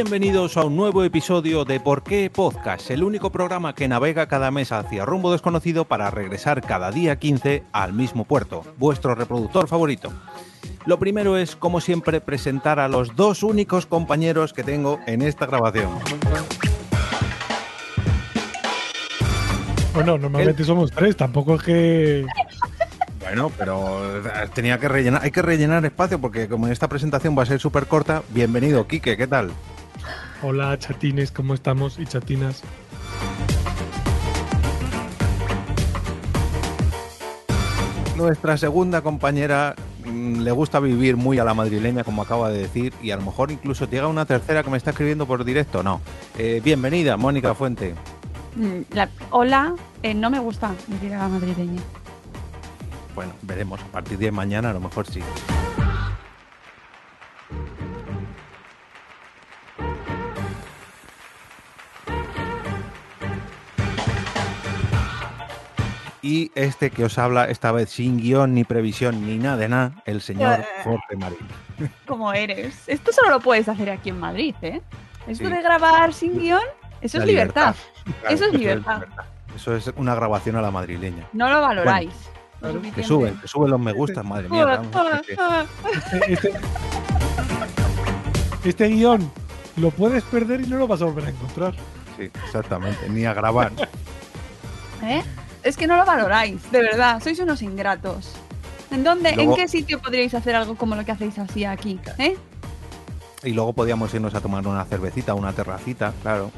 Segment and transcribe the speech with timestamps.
[0.00, 4.52] Bienvenidos a un nuevo episodio de Por qué Podcast, el único programa que navega cada
[4.52, 10.12] mes hacia rumbo desconocido para regresar cada día 15 al mismo puerto, vuestro reproductor favorito.
[10.86, 15.46] Lo primero es, como siempre, presentar a los dos únicos compañeros que tengo en esta
[15.46, 15.90] grabación.
[19.94, 22.26] Bueno, normalmente somos tres, tampoco es que.
[23.18, 27.42] Bueno, pero eh, tenía que rellenar, hay que rellenar espacio porque como esta presentación va
[27.42, 29.50] a ser súper corta, bienvenido, Quique, ¿qué tal?
[30.42, 31.98] Hola, chatines, ¿cómo estamos?
[31.98, 32.62] Y chatinas.
[38.16, 42.92] Nuestra segunda compañera mm, le gusta vivir muy a la madrileña, como acaba de decir,
[43.00, 45.82] y a lo mejor incluso llega una tercera que me está escribiendo por directo.
[45.84, 46.00] No.
[46.36, 47.94] Eh, bienvenida, Mónica Fuente.
[48.56, 51.80] Mm, la- hola, eh, no me gusta vivir a la madrileña.
[53.14, 53.80] Bueno, veremos.
[53.80, 55.20] A partir de mañana a lo mejor sí.
[66.20, 69.92] Y este que os habla, esta vez sin guion, ni previsión, ni nada de nada,
[70.04, 71.38] el señor Jorge Marín.
[72.06, 72.82] ¿Cómo eres?
[72.88, 74.80] Esto solo lo puedes hacer aquí en Madrid, ¿eh?
[75.28, 75.52] Esto Sí.
[75.52, 76.62] de grabar sin guion,
[77.00, 77.74] eso La es libertad.
[78.20, 79.02] Claro, Eso es libertad.
[79.54, 81.26] Eso es una grabación a la madrileña.
[81.32, 82.10] No lo valoráis.
[82.60, 83.02] que Que suficiente.
[83.04, 84.80] suben, que suben los me gustas, madre mía.
[85.92, 86.52] Este, este,
[88.64, 89.30] este guion
[89.76, 91.74] lo puedes perder y no lo vas a volver a encontrar.
[92.16, 93.70] Sí, exactamente, ni a grabar.
[95.04, 95.22] ¿Eh?
[95.68, 98.32] Es que no lo valoráis, de verdad, sois unos ingratos.
[98.90, 102.00] ¿En dónde, Luego- en qué sitio podríais hacer algo como lo que hacéis así aquí?
[102.16, 102.38] ¿Eh?
[103.44, 106.50] Y luego podíamos irnos a tomar una cervecita, una terracita, claro.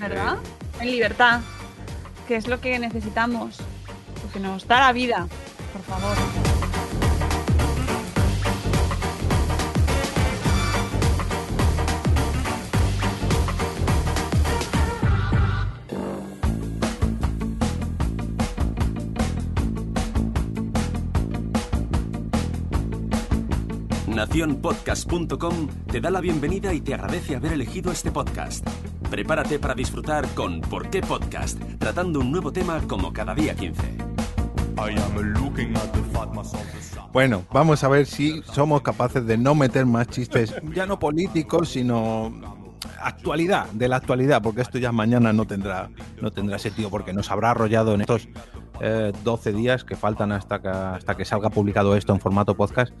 [0.00, 0.36] ¿Verdad?
[0.80, 1.40] En libertad,
[2.26, 3.58] que es lo que necesitamos.
[4.22, 5.26] Porque nos da la vida,
[5.74, 6.53] por favor.
[24.34, 28.68] Naciónpodcast.com te da la bienvenida y te agradece haber elegido este podcast.
[29.08, 31.56] Prepárate para disfrutar con ¿Por qué Podcast?
[31.78, 33.80] Tratando un nuevo tema como cada día 15.
[37.12, 41.68] Bueno, vamos a ver si somos capaces de no meter más chistes, ya no políticos,
[41.68, 42.32] sino
[43.00, 45.90] actualidad, de la actualidad, porque esto ya mañana no tendrá,
[46.20, 48.28] no tendrá sentido, porque nos habrá arrollado en estos
[48.80, 52.92] eh, 12 días que faltan hasta que, hasta que salga publicado esto en formato podcast.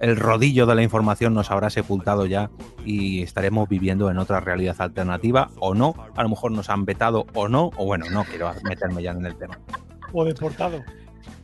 [0.00, 2.50] El rodillo de la información nos habrá sepultado ya
[2.86, 5.94] y estaremos viviendo en otra realidad alternativa o no.
[6.16, 9.26] A lo mejor nos han vetado o no, o bueno, no quiero meterme ya en
[9.26, 9.58] el tema.
[10.12, 10.82] O deportado.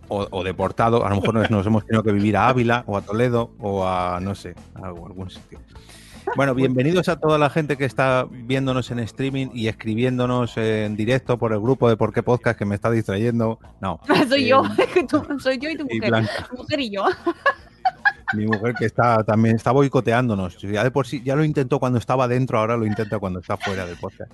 [0.08, 1.04] o, o deportado.
[1.04, 3.86] A lo mejor nos, nos hemos tenido que vivir a Ávila o a Toledo o
[3.86, 5.58] a, no sé, a algún sitio.
[6.34, 11.38] Bueno, bienvenidos a toda la gente que está viéndonos en streaming y escribiéndonos en directo
[11.38, 13.60] por el grupo de Por qué Podcast que me está distrayendo.
[13.80, 14.00] No.
[14.28, 14.62] soy eh, yo,
[15.08, 16.10] tú- soy yo y tu y mujer.
[16.10, 17.04] Blanca, Tu mujer y yo.
[18.34, 20.59] Mi mujer que está también está boicoteándonos.
[20.60, 23.56] Ya de por sí, ya lo intentó cuando estaba dentro, ahora lo intenta cuando está
[23.56, 24.31] fuera del podcast.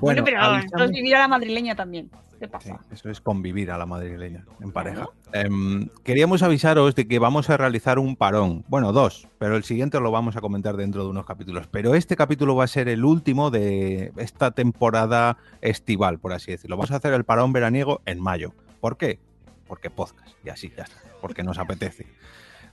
[0.00, 2.10] Bueno, pero avisamos- esto es vivir a la madrileña también.
[2.38, 2.80] ¿Qué Sí, pasa?
[2.92, 5.06] eso es convivir a la madrileña en pareja.
[5.32, 8.62] Em, queríamos avisaros de que vamos a realizar un parón.
[8.68, 11.66] Bueno, dos, pero el siguiente lo vamos a comentar dentro de unos capítulos.
[11.70, 16.76] Pero este capítulo va a ser el último de esta temporada estival, por así decirlo.
[16.76, 18.52] Vamos a hacer el parón veraniego en mayo.
[18.82, 19.18] ¿Por qué?
[19.66, 20.28] Porque podcast.
[20.44, 20.96] Y así, ya está.
[21.26, 22.06] Porque nos apetece.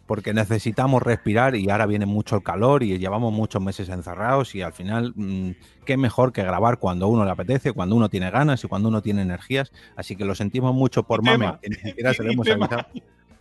[0.06, 4.62] Porque necesitamos respirar y ahora viene mucho el calor y llevamos muchos meses encerrados y
[4.62, 5.52] al final, mm,
[5.86, 9.02] qué mejor que grabar cuando uno le apetece, cuando uno tiene ganas y cuando uno
[9.02, 9.72] tiene energías.
[9.96, 12.50] Así que lo sentimos mucho por Y Mame, que ni siquiera se lo Y hemos
[12.50, 12.86] avisado.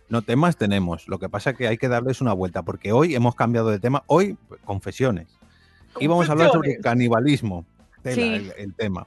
[0.09, 1.07] No, temas tenemos.
[1.07, 3.79] Lo que pasa es que hay que darles una vuelta, porque hoy hemos cambiado de
[3.79, 4.03] tema.
[4.07, 5.27] Hoy, pues, confesiones.
[5.99, 7.65] Íbamos a hablar sobre canibalismo.
[8.03, 8.21] Tela, Sí.
[8.21, 9.05] el, el tema.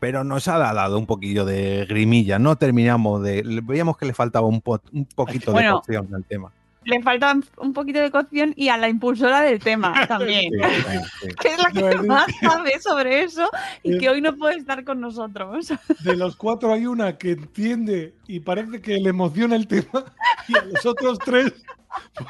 [0.00, 2.38] Pero nos ha dado un poquillo de grimilla.
[2.38, 3.42] No terminamos de.
[3.42, 6.52] le- Veíamos que le faltaba un, po- un poquito de cocción al tema.
[6.88, 10.50] Le falta un poquito de cocción y a la impulsora del tema también.
[10.52, 11.28] Sí, sí, sí.
[11.40, 13.46] que es la que más sabe sobre eso
[13.82, 15.68] y que hoy no puede estar con nosotros.
[16.02, 20.04] De los cuatro hay una que entiende y parece que le emociona el tema.
[20.48, 21.52] Y a los otros tres,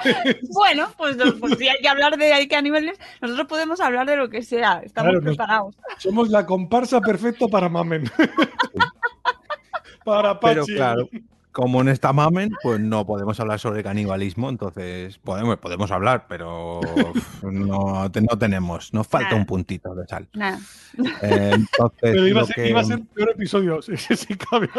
[0.03, 0.17] pues,
[0.53, 4.17] Bueno, pues, pues si hay que hablar de hay que animales, nosotros podemos hablar de
[4.17, 5.77] lo que sea, estamos Claro, nos- preparados.
[5.99, 8.11] somos la comparsa perfecta para Mamen.
[10.05, 10.75] para Pero Pachi.
[10.75, 11.09] claro,
[11.59, 16.79] como en esta mamen, pues no podemos hablar sobre canibalismo, entonces podemos, podemos hablar, pero
[17.43, 20.29] no, no tenemos, nos falta un puntito de sal.
[20.35, 20.61] Nada.
[21.21, 24.37] Eh, entonces, Pero iba a, lo ser, que- iba a ser peor episodio, si, si
[24.37, 24.71] cabe.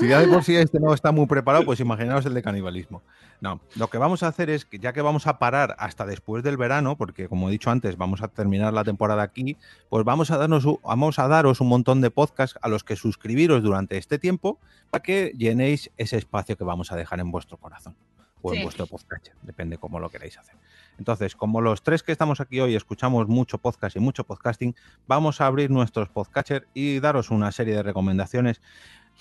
[0.00, 3.04] Si ya de por sí este no está muy preparado, pues imaginaos el de canibalismo.
[3.40, 6.42] No, lo que vamos a hacer es que ya que vamos a parar hasta después
[6.42, 9.56] del verano, porque como he dicho antes, vamos a terminar la temporada aquí,
[9.88, 13.62] pues vamos a darnos vamos a daros un montón de podcasts a los que suscribiros
[13.62, 14.58] durante este tiempo
[14.90, 17.94] para que llenéis ese espacio que vamos a dejar en vuestro corazón
[18.42, 20.54] o en vuestro podcast, depende cómo lo queráis hacer.
[20.98, 24.74] Entonces, como los tres que estamos aquí hoy escuchamos mucho podcast y mucho podcasting,
[25.06, 28.60] vamos a abrir nuestros podcatchers y daros una serie de recomendaciones.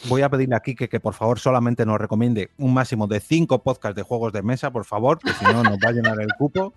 [0.06, 3.64] Voy a pedirle a Kike que por favor solamente nos recomiende un máximo de cinco
[3.64, 6.34] podcasts de juegos de mesa, por favor, que si no nos va a llenar el
[6.38, 6.74] cupo.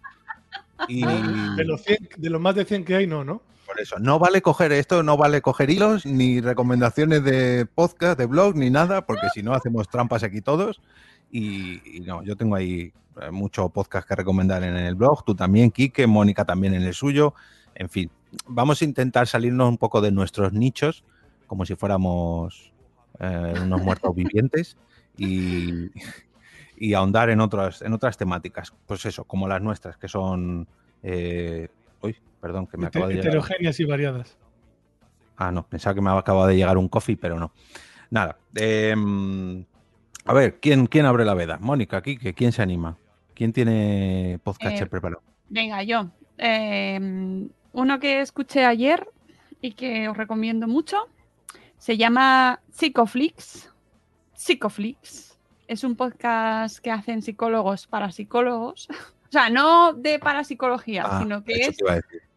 [0.88, 3.42] Y De los, 100 de los más de 100 que hay, no, ¿no?
[3.70, 8.26] por eso, no vale coger esto, no vale coger hilos, ni recomendaciones de podcast, de
[8.26, 10.80] blog, ni nada, porque si no hacemos trampas aquí todos.
[11.30, 15.36] Y, y no, yo tengo ahí eh, mucho podcast que recomendar en el blog, tú
[15.36, 17.32] también, Quique, Mónica también en el suyo.
[17.76, 18.10] En fin,
[18.48, 21.04] vamos a intentar salirnos un poco de nuestros nichos,
[21.46, 22.69] como si fuéramos
[23.20, 24.76] eh, unos muertos vivientes,
[25.16, 25.90] y,
[26.76, 28.72] y ahondar en otras, en otras temáticas.
[28.86, 30.66] Pues eso, como las nuestras, que son.
[31.02, 31.68] eh,
[32.00, 33.28] uy, perdón, que me acaba de llegar.
[33.28, 34.38] heterogéneas y variadas.
[35.36, 37.52] Ah, no, pensaba que me acabado de llegar un coffee, pero no.
[38.10, 38.38] Nada.
[38.54, 39.64] em,
[40.26, 41.58] a ver, ¿quién, ¿quién abre la veda?
[41.60, 42.96] Mónica, aquí, que ¿quién se anima?
[43.34, 45.22] ¿Quién tiene podcast Eh, preparado?
[45.48, 46.10] Venga, yo.
[46.36, 49.08] Eh, uno que escuché ayer
[49.62, 50.96] y que os recomiendo mucho
[51.80, 53.70] se llama Psicoflix.
[54.36, 55.36] Psicoflix.
[55.66, 58.86] Es un podcast que hacen psicólogos para psicólogos.
[59.22, 61.76] O sea, no de parapsicología, Ah, sino que es.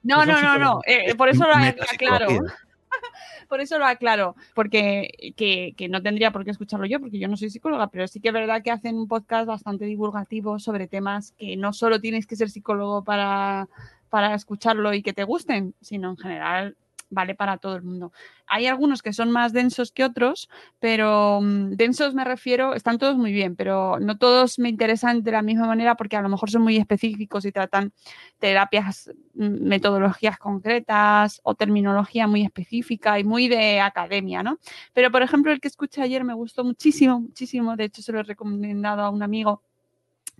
[0.04, 0.82] No, no, no, no.
[0.86, 2.28] eh, por eso lo aclaro.
[3.50, 4.36] Por eso lo aclaro.
[4.54, 8.08] Porque que, que no tendría por qué escucharlo yo, porque yo no soy psicóloga, pero
[8.08, 12.00] sí que es verdad que hacen un podcast bastante divulgativo sobre temas que no solo
[12.00, 13.68] tienes que ser psicólogo para,
[14.10, 16.78] para escucharlo y que te gusten, sino en general
[17.14, 18.12] vale para todo el mundo.
[18.48, 20.50] Hay algunos que son más densos que otros,
[20.80, 25.32] pero mm, densos me refiero, están todos muy bien, pero no todos me interesan de
[25.32, 27.94] la misma manera porque a lo mejor son muy específicos y tratan
[28.40, 34.60] terapias, mm, metodologías concretas o terminología muy específica y muy de academia, ¿no?
[34.94, 37.76] Pero, por ejemplo, el que escuché ayer me gustó muchísimo, muchísimo.
[37.76, 39.62] De hecho, se lo he recomendado a un amigo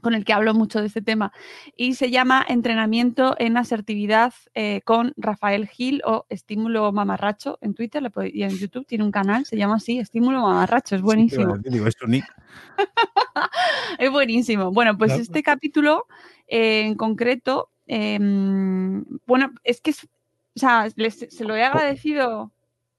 [0.04, 1.32] con el que hablo mucho de este tema
[1.76, 8.04] y se llama Entrenamiento en Asertividad eh, con Rafael Gil o Estímulo Mamarracho en Twitter
[8.32, 11.58] y en YouTube tiene un canal, se llama así, Estímulo Mamarracho, es buenísimo.
[11.58, 11.88] Digo,
[14.00, 14.72] es buenísimo.
[14.72, 15.22] Bueno, pues Claro.
[15.24, 16.06] este capítulo
[16.48, 22.52] eh, en concreto, em, bueno, es que es, o sea, les- se lo he agradecido.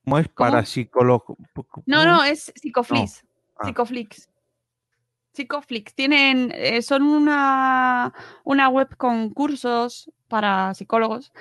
[0.04, 1.36] ¿Cómo es para psicólogo?
[1.86, 3.24] No, no, es Psicoflix.
[3.56, 3.64] Ah.
[3.66, 4.28] Psicoflix.
[5.34, 5.94] Psicoflix.
[5.94, 8.12] Tienen, eh, son una,
[8.44, 11.32] una web con cursos para psicólogos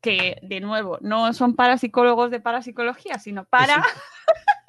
[0.00, 3.82] que, de nuevo, no son para psicólogos de parapsicología, sino para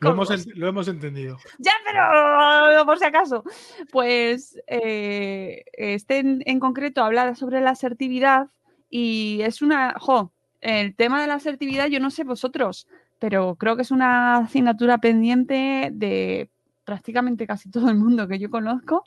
[0.00, 1.38] Lo hemos, lo hemos entendido.
[1.58, 3.42] Ya, pero por si acaso.
[3.90, 8.48] Pues eh, este en, en concreto habla sobre la asertividad
[8.88, 9.94] y es una.
[9.98, 12.86] Jo, el tema de la asertividad, yo no sé vosotros,
[13.18, 16.50] pero creo que es una asignatura pendiente de
[16.90, 19.04] prácticamente casi todo el mundo que yo conozco.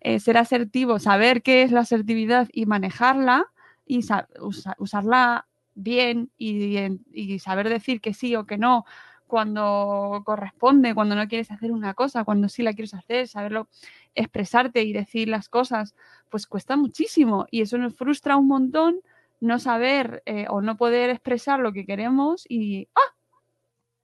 [0.00, 3.46] Eh, ser asertivo, saber qué es la asertividad y manejarla
[3.86, 6.78] y sa- usa- usarla bien y,
[7.12, 8.84] y saber decir que sí o que no
[9.26, 13.68] cuando corresponde, cuando no quieres hacer una cosa, cuando sí la quieres hacer, saberlo
[14.14, 15.94] expresarte y decir las cosas,
[16.30, 19.00] pues cuesta muchísimo y eso nos frustra un montón
[19.40, 23.14] no saber eh, o no poder expresar lo que queremos y ¡ah!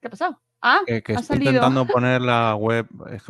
[0.01, 0.41] ¿Qué ha pasado?
[0.61, 1.51] Ah, Que, que ha estoy salido.
[1.53, 2.85] intentando poner la web.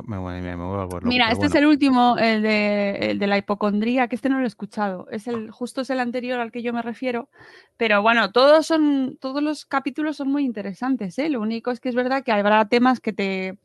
[0.06, 4.08] Me, me, me loco, Mira, este es el último, el de, el de la hipocondría,
[4.10, 5.08] que este no lo he escuchado.
[5.12, 7.30] Es el, justo es el anterior al que yo me refiero.
[7.78, 11.30] Pero bueno, todos son, todos los capítulos son muy interesantes, ¿eh?
[11.30, 13.58] Lo único es que es verdad que habrá temas que te.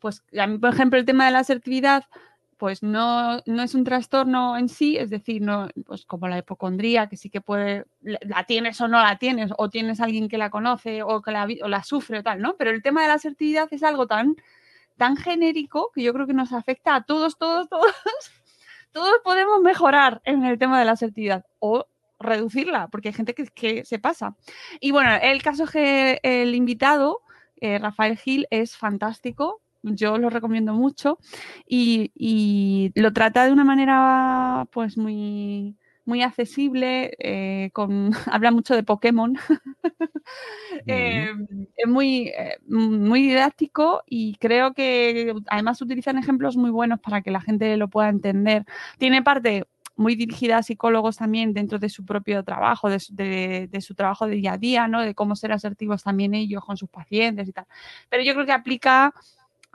[0.00, 2.04] Pues a mí, por ejemplo, el tema de la asertividad,
[2.64, 7.08] pues no, no es un trastorno en sí, es decir, no, pues como la hipocondría,
[7.08, 10.48] que sí que puede, la tienes o no la tienes, o tienes alguien que la
[10.48, 12.56] conoce o que la, o la sufre o tal, ¿no?
[12.56, 14.36] Pero el tema de la asertividad es algo tan
[14.96, 17.94] tan genérico que yo creo que nos afecta a todos, todos, todos.
[18.92, 21.86] Todos podemos mejorar en el tema de la asertividad o
[22.18, 24.36] reducirla, porque hay gente que, que se pasa.
[24.80, 27.20] Y bueno, el caso es que el invitado,
[27.60, 29.60] eh, Rafael Gil, es fantástico.
[29.84, 31.18] Yo lo recomiendo mucho
[31.68, 35.76] y, y lo trata de una manera pues muy,
[36.06, 39.36] muy accesible, eh, con, habla mucho de Pokémon.
[40.86, 41.28] Eh,
[41.76, 47.30] es muy, eh, muy didáctico y creo que además utilizan ejemplos muy buenos para que
[47.30, 48.64] la gente lo pueda entender.
[48.98, 53.68] Tiene parte muy dirigida a psicólogos también dentro de su propio trabajo, de, su- de-
[53.70, 55.02] de su trabajo de día a día, ¿no?
[55.02, 57.66] De cómo ser asertivos también ellos con sus pacientes y tal.
[58.08, 59.12] Pero yo creo que aplica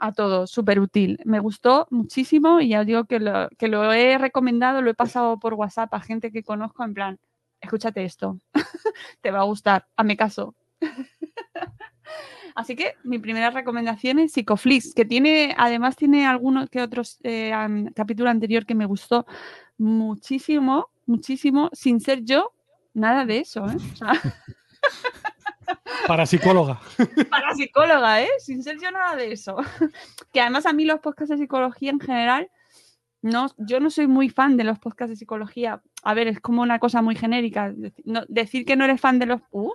[0.00, 1.20] a todos, súper útil.
[1.24, 4.94] Me gustó muchísimo y ya os digo que lo, que lo he recomendado, lo he
[4.94, 7.18] pasado por WhatsApp a gente que conozco en plan,
[7.60, 8.38] escúchate esto,
[9.20, 10.54] te va a gustar, hazme caso.
[12.54, 17.52] Así que mi primera recomendación es Psicoflix, que tiene, además tiene algunos que otros eh,
[17.94, 19.26] capítulo anterior que me gustó
[19.78, 22.52] muchísimo, muchísimo, sin ser yo,
[22.92, 23.76] nada de eso, ¿eh?
[26.06, 26.80] Para psicóloga.
[27.30, 28.28] para psicóloga, ¿eh?
[28.38, 29.56] Sin ser yo nada de eso.
[30.32, 32.50] Que además a mí los podcasts de psicología en general,
[33.22, 35.82] no, yo no soy muy fan de los podcasts de psicología.
[36.02, 37.72] A ver, es como una cosa muy genérica.
[38.04, 39.72] No- decir que no eres fan de los, uh,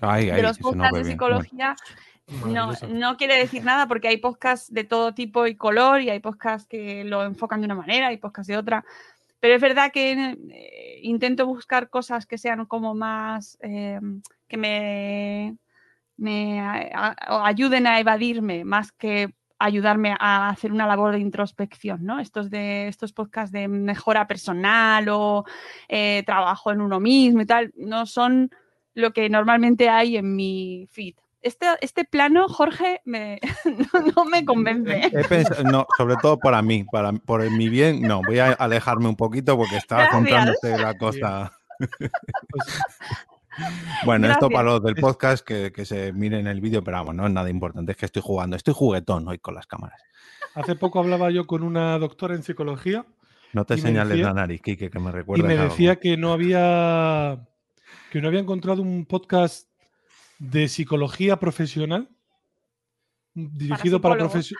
[0.00, 1.74] Ay, ay, de los podcasts de psicología,
[2.46, 6.20] no, no quiere decir nada porque hay podcasts de todo tipo y color y hay
[6.20, 8.84] podcasts que lo enfocan de una manera y podcasts de otra.
[9.40, 14.00] Pero es verdad que eh, intento buscar cosas que sean como más, eh,
[14.48, 15.56] que me,
[16.16, 21.20] me a- a- o ayuden a evadirme más que ayudarme a hacer una labor de
[21.20, 22.20] introspección, ¿no?
[22.20, 25.44] Estos, de, estos podcasts de mejora personal o
[25.88, 28.50] eh, trabajo en uno mismo y tal, no son
[28.94, 31.14] lo que normalmente hay en mi feed.
[31.40, 35.10] Este, este plano, Jorge, me, no, no me convence.
[35.12, 39.08] He pensado, no, sobre todo para mí, para, por mi bien, no, voy a alejarme
[39.08, 40.20] un poquito porque estaba Gracias.
[40.20, 41.52] contándote la cosa.
[42.50, 42.64] Pues,
[44.04, 47.26] Bueno, esto para los del podcast que, que se miren el vídeo, pero vamos, no
[47.26, 50.00] es nada importante, es que estoy jugando, estoy juguetón hoy con las cámaras.
[50.54, 53.04] hace poco hablaba yo con una doctora en psicología
[53.52, 55.46] No te Y señales decía- la nariz, Kike, que me y recuerda.
[55.46, 57.46] me decía que no había
[58.10, 59.68] que no había encontrado un podcast
[60.38, 62.08] de psicología profesional
[63.36, 64.54] dirigido para, psicólogos.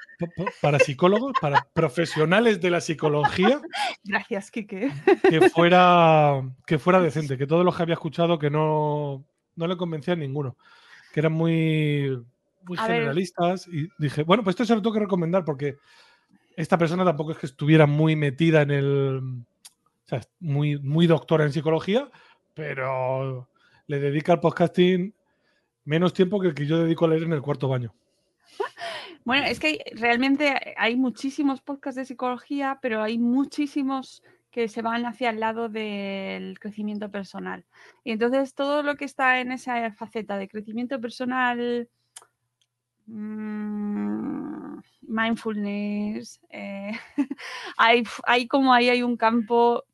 [0.61, 3.61] para psicólogos, para profesionales de la psicología,
[4.04, 4.92] Gracias, Kike.
[5.23, 9.25] que fuera, que fuera decente, que todos los que había escuchado que no,
[9.56, 10.56] no le convencían ninguno,
[11.12, 12.23] que eran muy,
[12.64, 12.99] muy A ver.
[12.99, 13.66] generalistas.
[13.68, 15.78] Y dije, bueno, pues esto se lo tengo que recomendar porque
[16.54, 19.21] esta persona tampoco es que estuviera muy metida en el.
[20.04, 22.09] O sea, muy, muy doctora en psicología,
[22.54, 23.49] pero
[23.87, 25.12] le dedica al podcasting
[25.85, 27.92] menos tiempo que el que yo dedico a leer en el cuarto baño.
[29.25, 35.04] Bueno, es que realmente hay muchísimos podcasts de psicología, pero hay muchísimos que se van
[35.04, 37.66] hacia el lado del crecimiento personal.
[38.04, 41.88] Y entonces todo lo que está en esa faceta de crecimiento personal,
[43.06, 46.92] mm, mindfulness, eh,
[47.76, 49.84] hay, hay como ahí hay un campo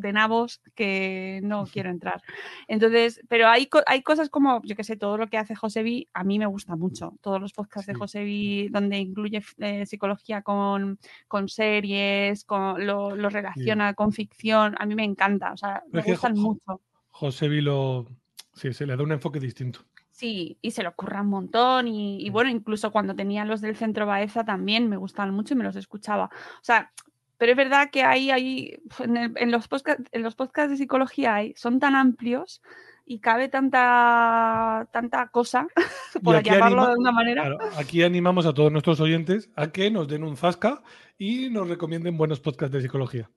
[0.00, 2.22] de nabos que no quiero entrar.
[2.66, 6.24] Entonces, pero hay, hay cosas como, yo que sé, todo lo que hace Josebi, a
[6.24, 7.14] mí me gusta mucho.
[7.20, 7.98] Todos los podcasts de Sí.
[7.98, 14.86] Josebi donde incluye eh, psicología con, con series, con, lo, lo relaciona con ficción, a
[14.86, 15.52] mí me encanta.
[15.52, 16.80] O sea, me Es gustan Jo- mucho.
[17.10, 18.06] José Vilo,
[18.54, 19.80] sí, se le da un enfoque distinto.
[20.10, 21.86] Sí, y se lo ocurra un montón.
[21.88, 25.56] Y, y bueno, incluso cuando tenía los del Centro Baeza también me gustaban mucho y
[25.56, 26.24] me los escuchaba.
[26.26, 26.92] O sea,
[27.38, 30.76] pero es verdad que ahí, ahí en, el- en los podcast, en los podcasts de
[30.76, 32.60] psicología hay, son tan amplios
[33.06, 35.66] y cabe tanta, tanta cosa,
[36.22, 37.42] por aquí llamarlo anima- de una manera.
[37.42, 40.82] Claro, aquí animamos a todos nuestros oyentes a que nos den un zasca
[41.16, 43.30] y nos recomienden buenos podcasts de psicología.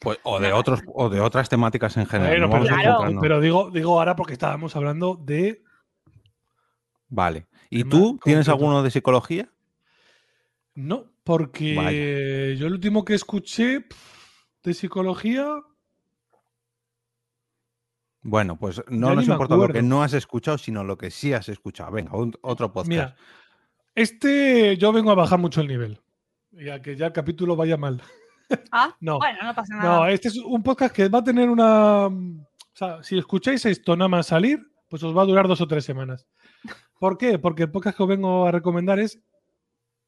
[0.00, 2.46] Pues, o, de otros, o de otras temáticas en general.
[2.48, 3.18] Bueno, pero, Claro.
[3.20, 5.62] pero digo, digo ahora porque estábamos hablando de.
[7.08, 7.46] Vale.
[7.70, 8.52] ¿Y tú tienes concreto.
[8.52, 9.48] alguno de psicología?
[10.74, 12.54] No, porque Vaya.
[12.58, 13.84] yo el último que escuché
[14.62, 15.46] de psicología.
[18.22, 21.48] Bueno, pues no nos importa lo que no has escuchado, sino lo que sí has
[21.48, 21.92] escuchado.
[21.92, 22.88] Venga, un- otro podcast.
[22.88, 23.16] Mira,
[23.94, 26.00] este yo vengo a bajar mucho el nivel.
[26.52, 28.02] Y a que ya el capítulo vaya mal.
[28.70, 29.18] Ah, no.
[29.18, 29.96] bueno, no pasa nada.
[30.00, 32.06] No, este es un podcast que va a tener una.
[32.08, 35.66] O sea, si escucháis esto nada más salir, pues os va a durar dos o
[35.66, 36.26] tres semanas.
[37.00, 37.38] ¿Por qué?
[37.38, 39.18] Porque el podcast que os vengo a recomendar es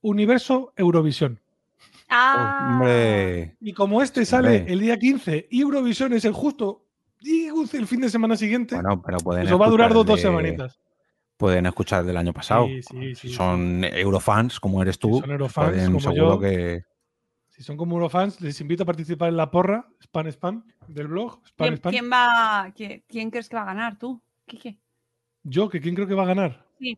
[0.08, 1.40] Universo Eurovisión.
[2.08, 4.72] Ah, Hombre, Y como este sale Hombre.
[4.72, 6.84] el día 15 y Eurovisión es el justo
[7.20, 10.06] digo, el fin de semana siguiente, bueno, pero pueden os va a durar escuchar dos,
[10.06, 10.80] dos de- semanitas.
[11.36, 12.66] Pueden escuchar del año pasado.
[12.66, 16.34] Sí, sí, sí, Si son eurofans, como eres Si tú, son eurofans, pueden como seguro
[16.34, 16.40] yo.
[16.40, 16.84] que.
[17.48, 21.40] Si son como Eurofans, les invito a participar en la porra Spam Spam del blog.
[21.46, 21.90] Spam ¿Quién, Spam.
[21.92, 23.98] quién va, quién, quién crees que va a ganar?
[23.98, 24.22] ¿Tú?
[24.46, 24.78] Quique?
[25.42, 26.66] Yo, que quién creo que va a ganar.
[26.80, 26.96] Eh,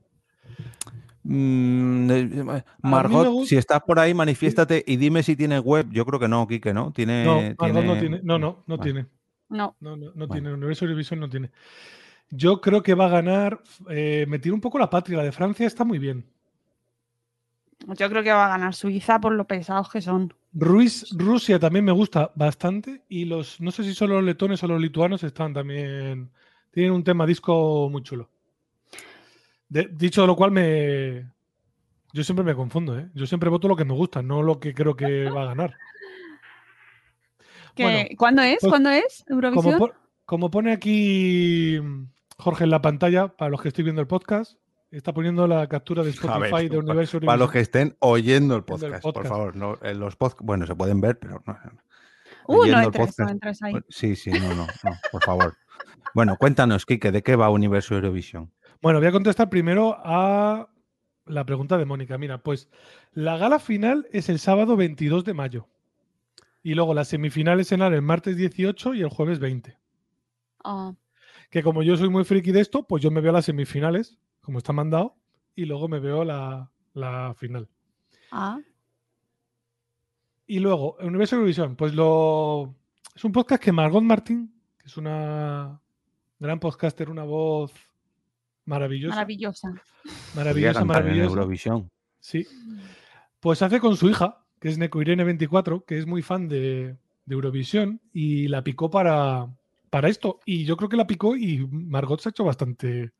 [1.30, 5.87] Margot, me gusta- si estás por ahí, manifiéstate y dime si tiene web.
[5.90, 6.92] Yo creo que no, Quique, ¿no?
[6.92, 7.25] Tiene.
[7.25, 8.20] No, Margot tiene- no tiene.
[8.23, 8.92] No, no, no Vale.
[8.92, 9.06] tiene.
[9.50, 9.76] No.
[9.80, 10.52] No, no, tiene.
[10.52, 11.50] Universo Eurovisión no tiene.
[12.30, 13.61] Yo creo que va a ganar.
[13.90, 15.18] Eh, me tiro un poco la patria.
[15.18, 16.25] La de Francia está muy bien.
[17.87, 20.35] Yo creo que va a ganar Suiza por lo pesados que son.
[20.52, 23.02] Ruiz, Rusia también me gusta bastante.
[23.08, 26.30] Y los, no sé si son los letones o los lituanos están también.
[26.70, 28.28] Tienen un tema disco muy chulo.
[29.68, 31.30] De- dicho lo cual, me,
[32.12, 33.08] Yo siempre me confundo, ¿eh?
[33.14, 35.75] Yo siempre voto lo que me gusta, no lo que creo que va a ganar.
[37.75, 38.58] ¿Qué- ¿Cuándo es?
[38.60, 39.92] pues, ¿Cuándo es Como, Eurovisión?
[40.25, 41.78] como pone aquí
[42.38, 44.58] Jorge en la pantalla, para los que estoy viendo el podcast,
[44.90, 48.64] está poniendo la captura de Spotify ver, de Universo Para los que estén oyendo el
[48.64, 49.54] podcast, por favor.
[49.54, 51.52] No, en los pod- bueno, se pueden ver, pero no.
[51.52, 51.70] no.
[52.46, 53.72] Uh, no entres, no entres ahí.
[53.72, 55.56] Bueno, Sí, sí, no, no, no, por favor.
[56.14, 58.50] Bueno, cuéntanos, Kike, ¿de qué va Universo Eurovisión?
[58.80, 60.68] Bueno, voy a contestar primero a
[61.26, 62.16] la pregunta de Mónica.
[62.18, 62.68] Mira, pues
[63.12, 65.66] la gala final es el sábado 22 de mayo.
[66.62, 69.76] Y luego las semifinales serán el martes 18 y el jueves 20.
[70.64, 70.92] Ah,
[71.50, 74.58] Que como yo soy muy friki de esto, pues yo me veo las semifinales, como
[74.58, 75.16] está mandado,
[75.54, 77.68] y luego me veo la, la final.
[78.30, 78.58] ah,
[80.47, 82.75] Y luego, Universo Eurovisión, pues lo.
[83.14, 85.80] Es un podcast que Margot Martín, que es una
[86.38, 87.73] gran podcaster, una voz
[88.68, 89.14] maravillosa.
[89.14, 89.75] maravillosa.
[90.37, 91.30] Maravillosa, en maravillosa.
[91.30, 91.90] Eurovisión.
[92.20, 92.46] Sí.
[93.40, 98.00] Pues hace con su hija, que es Necoirene24, que es muy fan de, de Eurovisión,
[98.12, 99.48] y la picó para,
[99.90, 100.40] para esto.
[100.44, 103.12] Y yo creo que la picó y Margot se ha hecho bastante,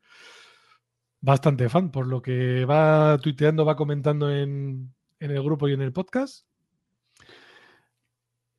[1.21, 5.81] bastante fan, por lo que va tuiteando, va comentando en, en el grupo y en
[5.81, 6.45] el podcast.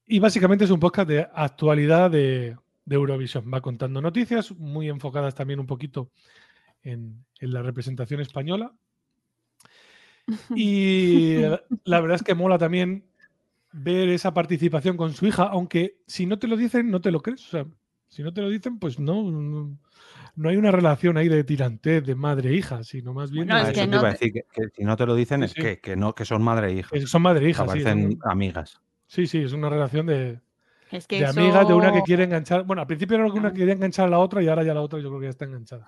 [0.06, 3.48] Y básicamente es un podcast de actualidad de, de Eurovisión.
[3.52, 6.10] Va contando noticias muy enfocadas también un poquito
[6.82, 8.72] en, en la representación española.
[10.54, 13.04] Y la- la verdad es que mola también
[13.72, 17.20] ver esa participación con su hija, aunque si no te lo dicen, no te lo
[17.20, 17.46] crees.
[17.46, 17.66] O sea,
[18.08, 19.76] si no te lo dicen, pues no, no,
[20.36, 23.74] no hay una relación ahí de tirantez, de madre-hija, sino más bien Bueno, de- es
[23.74, 25.40] que eso te no iba a te- decir, que, que si no te lo dicen
[25.40, 25.60] Sí, es sí.
[25.62, 26.90] que, que no, que son madre e hija.
[26.90, 27.64] que son madre-hija.
[27.64, 28.80] que Sí, es parecen un- amigas.
[29.06, 30.40] sí, sí, es una relación de,
[30.90, 32.64] Es que de eso- amigas, de una que quiere enganchar.
[32.64, 33.54] Bueno, al principio era que una No.
[33.54, 35.44] quería enganchar a la otra y ahora ya la otra yo creo que ya está
[35.44, 35.86] enganchada.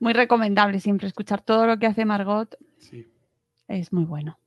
[0.00, 2.56] Muy recomendable siempre escuchar todo lo que hace Margot.
[2.78, 3.06] Sí.
[3.66, 4.38] Es muy bueno.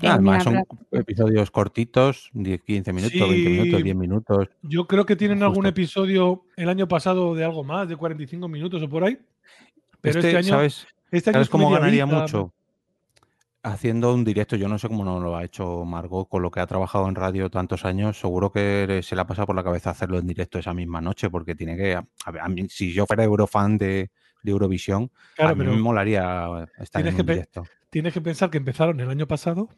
[0.00, 3.20] Además, son episodios cortitos, 10, 15 minutos, Sí.
[3.20, 4.48] 20 minutos, 10 minutos.
[4.62, 8.80] Yo creo que tienen algún episodio el año pasado de algo más, de 45 minutos
[8.82, 9.18] o por ahí.
[10.00, 10.86] Pero este, Este, año, ¿sabes?
[11.10, 12.52] este año ¿Sabes es cómo ganaría mucho?
[13.64, 16.60] Haciendo un directo, yo no sé cómo no lo ha hecho Margot con lo que
[16.60, 19.90] ha trabajado en radio tantos años, seguro que se le ha pasado por la cabeza
[19.90, 23.04] hacerlo en directo esa misma noche, porque tiene que, a ver, a mí, si yo
[23.04, 27.22] fuera eurofan de, de Eurovisión, Claro, a mí pero me molaría estar tienes en que
[27.22, 27.64] un directo.
[27.90, 29.68] tienes que pensar que empezaron el año pasado,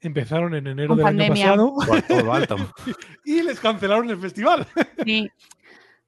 [0.00, 1.52] empezaron en enero Con del pandemia.
[1.52, 2.56] año pasado Por todo alto.
[3.24, 4.66] y les cancelaron el festival.
[5.04, 5.30] Sí.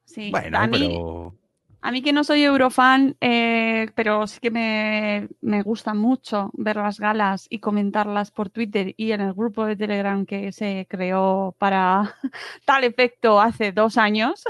[0.05, 0.31] Sí.
[0.31, 1.35] bueno, a, mí, pero
[1.81, 6.77] a mí que no soy eurofan, eh, pero sí que me, me gusta mucho ver
[6.77, 11.55] las galas y comentarlas por Twitter y en el grupo de Telegram que se creó
[11.59, 12.15] para
[12.65, 14.43] tal efecto hace dos años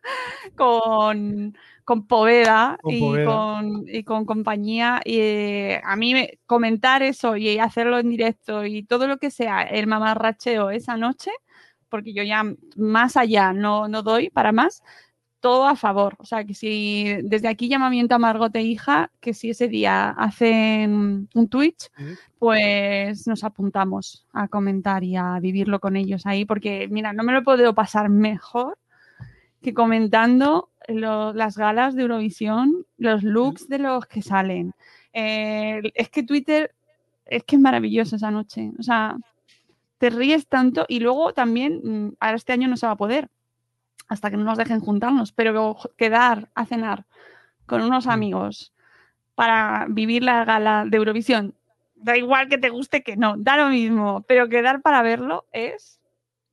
[0.56, 3.24] con, con Poveda, Con y, Poveda.
[3.26, 5.00] Con, y con compañía.
[5.04, 9.30] Y eh, a mí me- comentar eso y hacerlo en directo y todo lo que
[9.30, 11.30] sea el mamarracheo esa noche,
[11.88, 12.42] porque yo ya
[12.76, 14.82] más allá no, no doy para más,
[15.38, 16.16] todo a favor.
[16.18, 20.10] O sea, que si desde aquí llamamiento a Margot e hija, que si ese día
[20.10, 21.88] hacen un Twitch,
[22.40, 27.32] pues nos apuntamos a comentar y a vivirlo con ellos ahí, porque mira, no me
[27.32, 28.76] lo he podido pasar mejor
[29.62, 34.74] que comentando lo- las galas de Eurovisión, los looks de los que salen.
[35.12, 36.74] Eh, es que Twitter
[37.24, 38.72] es que es maravilloso esa noche.
[38.78, 39.16] O sea,
[39.98, 43.28] te ríes tanto y luego también, mm, ahora este año no se va a poder,
[44.08, 47.06] hasta que no nos dejen juntarnos, pero quedar a cenar
[47.66, 48.72] con unos amigos
[49.34, 51.54] para vivir la gala de Eurovisión,
[51.96, 56.00] da igual que te guste que no, da lo mismo, pero quedar para verlo es...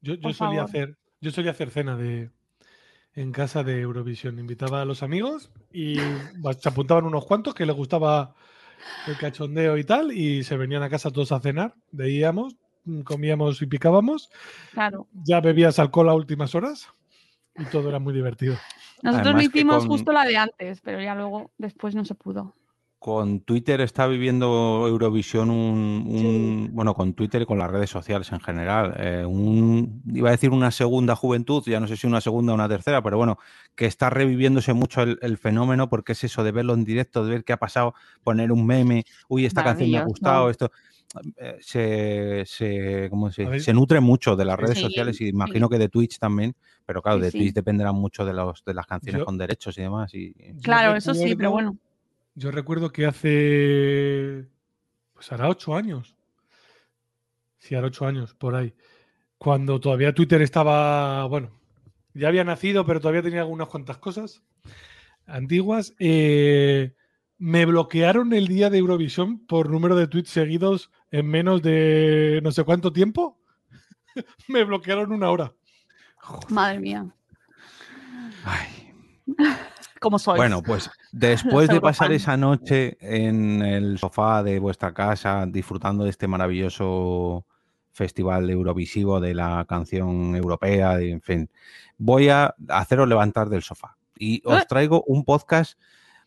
[0.02, 0.60] Yo, solía favor.
[0.62, 2.30] hacer, yo solía hacer cena de
[3.15, 4.39] en casa de Eurovisión.
[4.39, 5.95] Invitaba a los amigos y
[6.60, 8.36] se apuntaban unos cuantos que les gustaba
[9.08, 12.56] el cachondeo y tal, y se venían a casa todos a cenar, veíamos,
[13.06, 14.30] comíamos y picábamos,
[14.71, 15.08] Claro.
[15.13, 16.88] ya bebías alcohol a últimas horas
[17.56, 18.56] y todo era muy divertido.
[19.02, 22.15] Nosotros Además lo hicimos con- justo la de antes, pero ya luego, después no se
[22.15, 22.56] pudo.
[23.04, 28.32] Con Twitter está viviendo Eurovisión un, un- bueno, con Twitter y con las redes sociales
[28.32, 32.22] en general, eh, un, iba a decir una segunda juventud, ya no sé si una
[32.22, 33.38] segunda o una tercera, pero bueno,
[33.76, 37.32] que está reviviéndose mucho el, el fenómeno porque es eso de verlo en directo, de
[37.32, 40.72] ver qué ha pasado, poner un meme, uy, esta canción me ha gustado, esto
[41.36, 43.62] eh, se, se, ¿cómo se, A ver.
[43.62, 45.30] se nutre mucho de las redes Sí, sociales y sí.
[45.30, 47.38] imagino que de Twitch también, pero claro, Sí, de sí.
[47.39, 50.13] Twitch dependerá mucho de, los, de las canciones Yo- con derechos y demás.
[50.13, 51.76] Y, Claro, eso sí, pero bueno.
[52.36, 54.48] Yo recuerdo que hace,
[55.13, 56.15] pues hará ocho años,
[57.60, 58.74] sí, hará ocho años, por ahí,
[59.38, 61.52] cuando todavía Twitter estaba, bueno,
[62.13, 64.43] ya había nacido, pero todavía tenía algunas cuantas cosas
[65.26, 65.93] antiguas.
[66.00, 66.93] eh,
[67.38, 72.52] me bloquearon el día de Eurovisión por número de tweets seguidos en menos de no
[72.52, 73.38] sé cuánto tiempo.
[74.48, 75.54] me bloquearon una hora.
[76.50, 77.06] Madre mía.
[78.46, 78.93] Ay.
[80.38, 86.10] Bueno, pues después de pasar esa noche en el sofá de vuestra casa disfrutando de
[86.12, 87.46] este maravilloso
[87.92, 91.50] festival eurovisivo de la canción europea, en fin,
[91.98, 94.66] voy a haceros levantar del sofá y os Ah.
[94.68, 95.78] traigo un podcast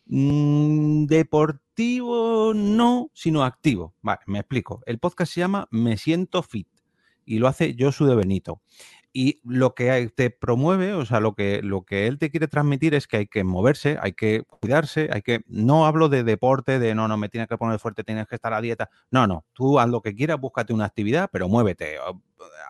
[0.05, 3.93] mm, deportivo, no, sino activo.
[4.01, 4.81] Vale, me explico.
[4.85, 6.67] El podcast se llama Me Siento Fit
[7.25, 8.61] y lo hace Josu de Benito.
[9.19, 12.93] Y lo que te promueve, o sea, lo que, lo que él te quiere transmitir
[12.93, 15.41] es que hay que moverse, hay que cuidarse, hay que.
[15.47, 18.53] No hablo de deporte, de no, no, me tienes que poner fuerte, tienes que estar
[18.53, 18.91] a dieta.
[19.09, 21.95] No, no, tú haz lo que quieras, búscate una actividad, pero muévete,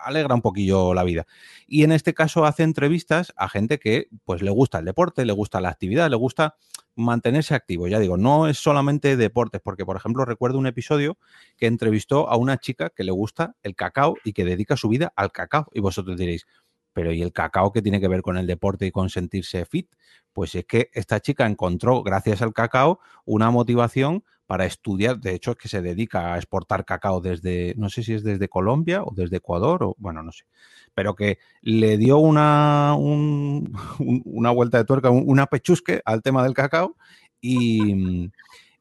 [0.02, 1.26] alegra un poquillo la vida.
[1.66, 5.34] Y en este caso hace entrevistas a gente que pues le gusta el deporte, le
[5.34, 6.56] gusta la actividad, le gusta
[6.98, 7.88] mantenerse activo.
[7.88, 11.16] Ya digo, no es solamente deportes, porque por ejemplo recuerdo un episodio
[11.56, 15.12] que entrevistó a una chica que le gusta el cacao y que dedica su vida
[15.16, 15.68] al cacao.
[15.72, 16.46] Y vosotros diréis,
[16.92, 19.88] pero ¿y el cacao qué tiene que ver con el deporte y con sentirse fit?
[20.32, 25.20] Pues es que esta chica encontró, gracias al cacao, una motivación para estudiar.
[25.20, 28.48] De hecho, es que se dedica a exportar cacao desde, no sé si es desde
[28.48, 30.46] Colombia o desde Ecuador, o bueno, no sé.
[30.96, 36.22] Pero que le dio una, un- un- una vuelta de tuerca, un- una pechusque al
[36.22, 36.96] tema del cacao
[37.40, 38.30] y,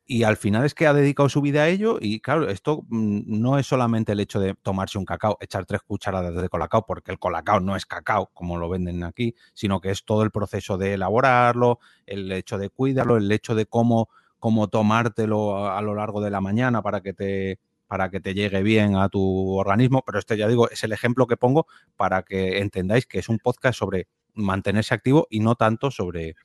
[0.06, 3.24] y al final es que ha dedicado su vida a ello y claro, esto mm,
[3.42, 7.12] no es solamente el hecho de tomarse un cacao, echar tres cucharadas de colacao, porque
[7.12, 10.78] el colacao no es cacao como lo venden aquí, sino que es todo el proceso
[10.78, 15.96] de elaborarlo, el hecho de cuidarlo, el hecho de cómo, cómo tomártelo a, a lo
[15.96, 20.04] largo de la mañana para que te para que te llegue bien a tu organismo,
[20.06, 23.40] pero este ya digo, es el ejemplo que pongo para que entendáis que es un
[23.40, 26.36] podcast sobre mantenerse activo y no tanto sobre,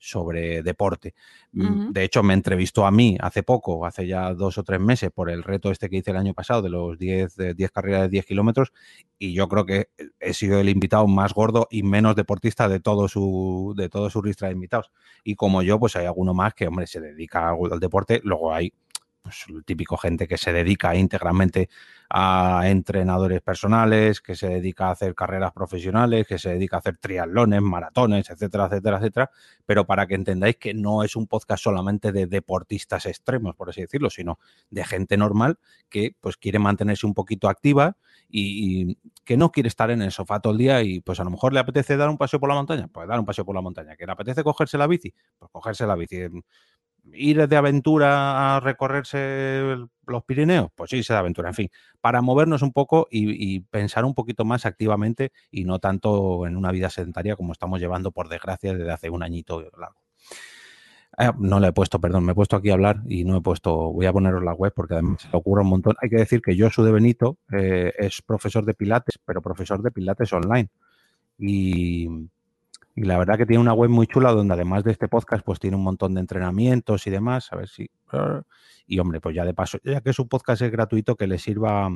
[0.00, 1.14] sobre deporte.
[1.52, 1.92] Mm.
[1.92, 5.30] De hecho, me entrevistó a mí hace poco, hace ya dos o tres meses, por
[5.30, 8.08] el reto este que hice el año pasado de los 10, de 10 carreras de
[8.08, 8.72] 10 kilómetros
[9.18, 13.06] y yo creo que he sido el invitado más gordo y menos deportista de todo
[13.06, 14.90] su, de todo su ristra de invitados.
[15.22, 18.72] Y como yo, pues hay alguno más que, hombre, se dedica al deporte, luego hay
[19.22, 21.68] pues, el típico gente que se dedica íntegramente
[22.08, 26.96] a entrenadores personales, que se dedica a hacer carreras profesionales, que se dedica a hacer
[26.98, 29.30] triatlones, maratones, etcétera, etcétera, etcétera.
[29.64, 33.82] Pero para que entendáis que no es un podcast solamente de deportistas extremos, por así
[33.82, 37.96] decirlo, sino de gente normal que pues quiere mantenerse un poquito activa
[38.28, 41.24] y, y que no quiere estar en el sofá todo el día y pues a
[41.24, 43.54] lo mejor le apetece dar un paseo por la montaña, pues dar un paseo por
[43.54, 43.96] la montaña.
[43.96, 46.26] Que le apetece cogerse la bici, pues cogerse la bici
[47.12, 52.62] ir de aventura a recorrerse los Pirineos, pues irse de aventura, en fin, para movernos
[52.62, 57.36] un poco y, pensar un poquito más activamente y no tanto en una vida sedentaria
[57.36, 60.00] como estamos llevando, por desgracia, desde hace un añito largo.
[61.18, 63.40] Eh, no le he puesto, perdón, me he puesto aquí a hablar y no he
[63.40, 65.96] puesto, voy a poneros la web porque además se le ocurre un montón.
[66.00, 69.90] Hay que decir que Josu de Benito eh, es profesor de Pilates, pero profesor de
[69.90, 70.68] Pilates online.
[71.38, 72.08] Y,
[73.00, 75.58] y la verdad que tiene una web muy chula donde además de este podcast pues
[75.58, 77.50] tiene un montón de entrenamientos y demás.
[77.50, 77.90] A ver si...
[78.86, 81.88] Y hombre, pues ya de paso, ya que su podcast es gratuito, que le sirva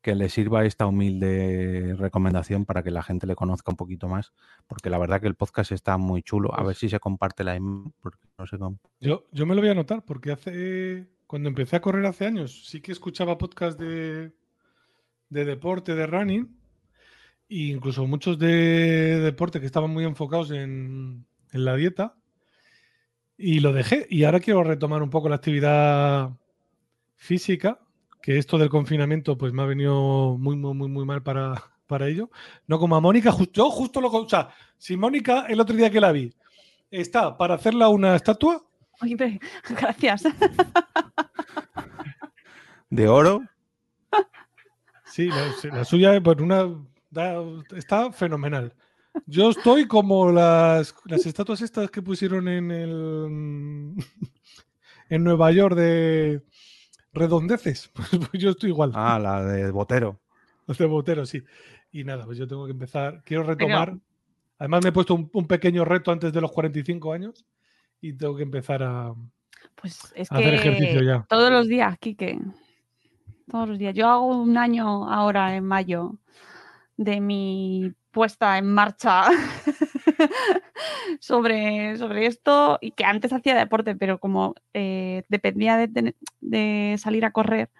[0.00, 4.32] que le sirva esta humilde recomendación para que la gente le conozca un poquito más,
[4.68, 6.56] porque la verdad que el podcast está muy chulo.
[6.56, 7.92] A ver si se comparte la imagen.
[9.00, 11.08] Yo, yo me lo voy a anotar porque hace.
[11.26, 14.32] Cuando empecé a correr hace años, sí que escuchaba podcast de,
[15.28, 16.56] de deporte, de running,
[17.48, 22.16] e incluso muchos de deporte que estaban muy enfocados en, en la dieta.
[23.38, 24.06] Y lo dejé.
[24.08, 26.30] Y ahora quiero retomar un poco la actividad
[27.16, 27.80] física,
[28.22, 32.08] que esto del confinamiento pues me ha venido muy, muy, muy, muy mal para, para
[32.08, 32.30] ello.
[32.66, 34.08] No como a Mónica, justo, yo justo lo...
[34.08, 36.34] O sea, si Mónica el otro día que la vi
[36.90, 38.62] está para hacerla una estatua,
[39.02, 39.16] Oye,
[39.68, 40.24] gracias.
[42.88, 43.42] De oro,
[45.16, 46.66] Sí, la, la suya pues, una,
[47.16, 47.42] da-
[47.76, 48.72] está fenomenal.
[49.26, 53.94] Yo estoy como las, las estatuas estas que pusieron en el
[55.08, 56.42] en Nueva York de
[57.12, 57.90] redondeces.
[57.94, 58.92] Pues, pues yo estoy igual.
[58.94, 60.20] ah, la de Botero.
[60.66, 61.42] Los de Botero, sí.
[61.92, 63.22] Y nada, pues yo tengo que empezar.
[63.24, 63.96] Quiero retomar.
[64.58, 67.44] Además, me he puesto un, un pequeño reto antes de los 45 años
[68.00, 69.14] y tengo que empezar a.
[69.74, 71.26] Pues es Hacer que ejercicio ya.
[71.28, 72.38] todos los días, Quique.
[73.50, 73.94] Todos los días.
[73.94, 76.16] Yo hago un año ahora en mayo
[76.96, 79.24] de mi puesta en marcha
[81.20, 87.24] sobre, sobre esto y que antes hacía deporte, pero como eh, dependía de, de salir
[87.24, 87.70] a correr,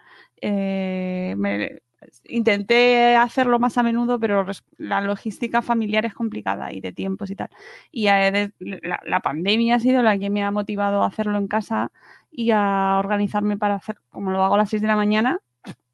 [0.41, 1.81] eh, me-
[2.25, 4.47] intenté hacerlo más a menudo, pero
[4.79, 7.49] la logística familiar es complicada y de tiempos y tal.
[7.91, 11.91] Y eh, la, pandemia ha sido la que me ha motivado a hacerlo en casa
[12.31, 15.41] y a organizarme para hacer, como lo hago a las 6 de la mañana,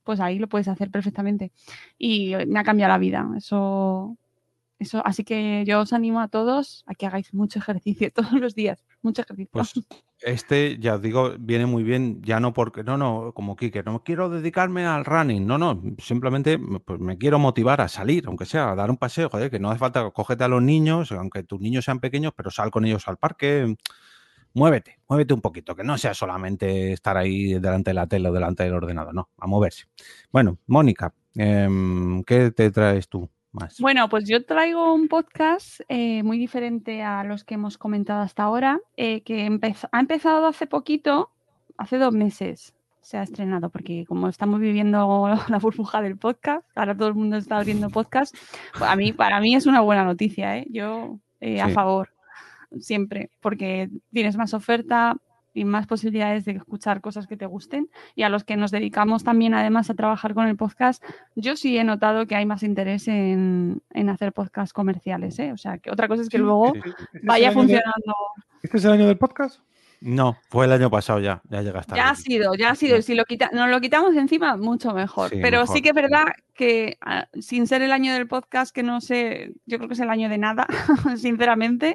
[0.04, 1.52] pues ahí lo puedes hacer perfectamente.
[1.98, 3.28] Y me ha cambiado la vida.
[3.36, 4.16] Eso,
[4.78, 8.54] eso, así que yo os animo a todos a que hagáis mucho ejercicio todos los
[8.54, 8.84] días.
[9.02, 9.50] Mucho ejercicio.
[9.52, 9.72] Pues
[10.22, 14.04] este, ya os digo, viene muy bien, ya no porque, no, no, como Kike, no
[14.04, 18.70] quiero dedicarme al running, no, no, simplemente pues me quiero motivar a salir, aunque sea,
[18.70, 21.60] a dar un paseo, joder, que no hace falta, cógete a los niños, aunque tus
[21.60, 23.76] niños sean pequeños, pero sal con ellos al parque,
[24.54, 28.32] muévete, muévete un poquito, que no sea solamente estar ahí delante de la tele o
[28.32, 29.86] delante del ordenador, no, a moverse.
[30.30, 33.28] Bueno, Mónica, em, ¿qué te traes tú?
[33.52, 33.78] Más?
[33.80, 38.44] Bueno, pues yo traigo un podcast eh, muy diferente a los que hemos comentado hasta
[38.44, 41.30] ahora, eh, que ha empezado hace poquito,
[41.76, 46.96] hace dos meses se ha estrenado, porque como estamos viviendo la burbuja del podcast, ahora
[46.96, 48.34] todo el mundo está abriendo podcast,
[48.78, 50.66] pues a mí, para mí es una buena noticia, ¿eh?
[50.70, 51.18] yo
[51.60, 52.08] a favor
[52.80, 55.16] siempre, porque tienes más oferta
[55.54, 57.90] y más posibilidades de escuchar cosas que te gusten.
[58.14, 61.02] Y a los que nos dedicamos también además a trabajar con el podcast,
[61.34, 65.38] yo sí he notado que hay más interés en, hacer podcasts comerciales.
[65.38, 65.52] ¿eh?
[65.52, 68.14] O sea, que otra cosa es que luego ¿Este vaya funcionando.
[68.62, 69.60] ¿Este es el año del podcast?
[70.04, 71.94] No, fue el año pasado ya, ya llegaste.
[71.94, 73.00] Ya ha sido, ya ha sido.
[73.02, 75.30] Si lo quita, nos lo quitamos encima, mucho mejor.
[75.30, 79.00] Pero sí que es verdad que ah, sin ser el año del podcast, que no
[79.00, 80.66] sé, yo creo que es el año de nada,
[81.16, 81.94] sinceramente,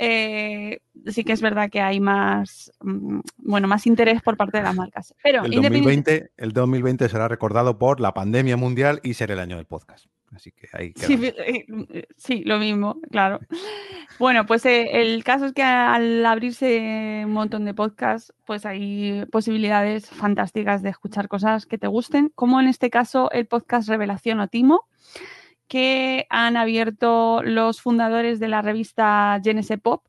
[0.00, 4.64] eh, sí que es verdad que hay más, mm, bueno, más interés por parte de
[4.64, 5.14] las marcas.
[5.22, 9.58] Pero el 2020, el 2020 será recordado por la pandemia mundial y ser el año
[9.58, 10.06] del podcast.
[10.34, 13.40] Así que ahí eh, sí, lo mismo, claro.
[14.18, 19.24] Bueno, pues eh, el caso es que al abrirse un montón de podcasts, pues hay
[19.30, 24.40] posibilidades fantásticas de escuchar cosas que te gusten, como en este caso el podcast Revelación
[24.40, 24.88] o Timo,
[25.68, 30.04] que han abierto los fundadores de la revista Genese Pop.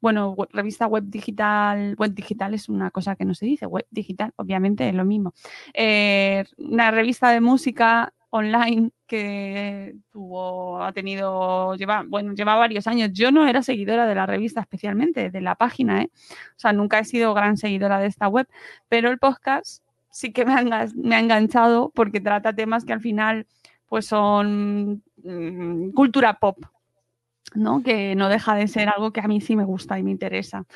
[0.00, 4.32] Bueno, revista web digital, web digital es una cosa que no se dice, web digital,
[4.36, 5.32] obviamente es lo mismo.
[5.72, 13.10] Eh, una revista de música online que tuvo, ha tenido, lleva, bueno, lleva varios años.
[13.12, 16.10] Yo no era seguidora de la revista especialmente, de la página, ¿eh?
[16.12, 18.48] O sea, nunca he sido gran seguidora de esta web,
[18.88, 20.88] pero el podcast sí que me ha,
[21.20, 23.46] enganchado porque trata temas que al final
[23.88, 26.58] pues son mm, cultura pop,
[27.54, 27.84] ¿no?
[27.84, 30.66] Que no deja de ser algo que a mí sí me gusta y me interesa.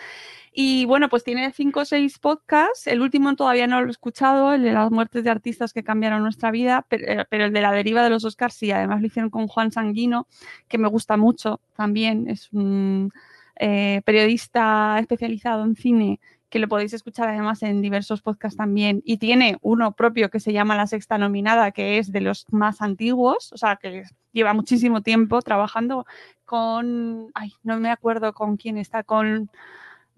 [0.60, 2.88] Y bueno, pues tiene cinco o seis podcasts.
[2.88, 6.20] El último todavía no lo he escuchado, el de las muertes de artistas que cambiaron
[6.20, 8.72] nuestra vida, pero, eh, el de la deriva de los Oscars sí.
[8.72, 10.26] Además lo hicieron con Juan Sanguino,
[10.66, 12.28] que me gusta mucho también.
[12.28, 13.12] Es un
[13.54, 16.18] eh, periodista especializado en cine
[16.50, 19.00] que lo podéis escuchar además en diversos podcasts también.
[19.04, 22.82] Y tiene uno propio que se llama La Sexta Nominada, que es de los más
[22.82, 26.04] antiguos, o sea, que lleva muchísimo tiempo trabajando
[26.44, 29.50] con, ay, no me acuerdo con quién está, con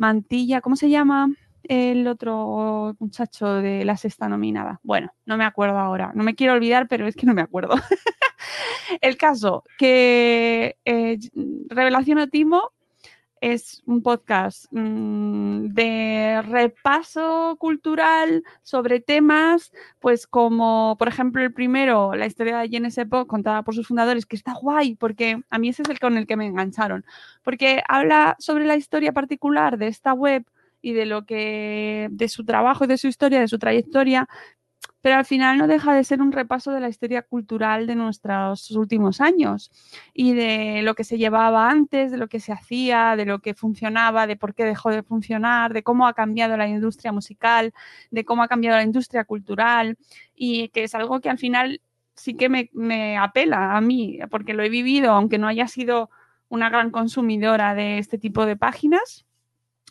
[0.01, 1.29] Mantilla, ¿cómo se llama?
[1.65, 4.81] el otro muchacho de la sexta nominada.
[4.83, 6.11] Bueno, no me acuerdo ahora.
[6.15, 7.75] No me quiero olvidar, pero es que no me acuerdo.
[9.03, 11.19] el caso que eh,
[11.69, 12.73] Revelación a Timo
[13.41, 22.15] es un podcast mm, de repaso cultural sobre temas, pues como por ejemplo el primero,
[22.15, 25.69] la historia de Genesis Epoch contada por sus fundadores, que está guay, porque a mí
[25.69, 27.05] ese es el con el que me engancharon,
[27.43, 30.45] porque habla sobre la historia particular de esta web
[30.83, 34.29] y de lo que, de su trabajo y de su historia, de su trayectoria,
[35.01, 38.71] pero al final no deja de ser un repaso de la historia cultural de nuestros
[38.73, 39.71] últimos años
[40.13, 43.55] y de lo que se llevaba antes, de lo que se hacía, de lo que
[43.55, 47.73] funcionaba, de por qué dejó de funcionar, de cómo ha cambiado la industria musical,
[48.11, 49.97] de cómo ha cambiado la industria cultural
[50.35, 51.81] y que es algo que al final
[52.15, 56.11] sí que me, me apela a mí, porque lo he vivido, aunque no haya sido
[56.49, 59.27] una gran consumidora de este tipo de páginas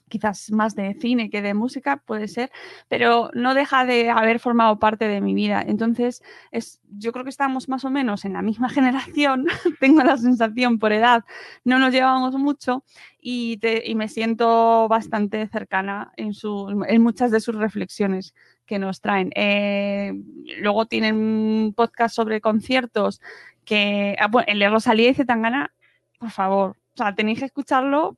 [0.10, 2.52] quizás más de cine que de música, puede ser,
[2.88, 5.64] pero no deja de haber formado parte de mi vida.
[5.66, 9.46] Entonces, es, yo creo que estamos más o menos en la misma generación,
[9.80, 11.24] tengo la sensación por edad,
[11.64, 12.84] no nos llevamos mucho
[13.22, 13.60] y,
[13.96, 18.34] me siento bastante cercana en, su, en muchas de sus reflexiones
[18.66, 19.32] que nos traen.
[19.36, 20.14] Eh,
[20.60, 23.22] luego tienen un podcast sobre conciertos
[23.66, 25.74] que, ah, bueno, el de Rosalía y Zetangana,
[26.18, 28.18] por favor, o sea, tenéis que escucharlo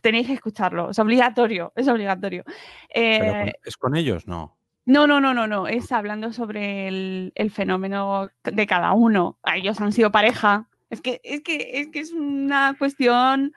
[0.00, 2.44] tenéis que escucharlo, es obligatorio, es obligatorio.
[2.94, 4.26] Eh, ¿Es con ellos?
[4.26, 4.56] No.
[4.84, 9.36] No, no, no, no, no, es hablando sobre el, fenómeno de cada uno.
[9.52, 10.68] Ellos han sido pareja.
[10.90, 13.52] Es que, es que, es que es una cuestión.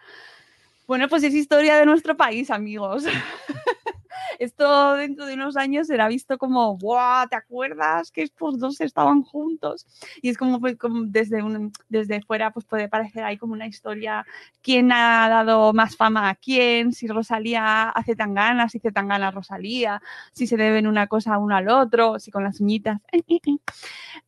[0.88, 3.06] Bueno, pues es historia de nuestro país, amigos.
[4.38, 7.28] esto dentro de unos años será visto como, ¡guau!
[7.28, 9.86] ¿Te acuerdas que estos dos estaban juntos?
[10.22, 14.26] Y es como, como desde, un, desde fuera pues puede parecer ahí como una historia,
[14.62, 19.08] quién ha dado más fama a quién, si Rosalía hace tan ganas, si hace tan
[19.08, 20.02] ganas Rosalía,
[20.32, 23.00] si se deben una cosa uno al otro, si con las uñitas.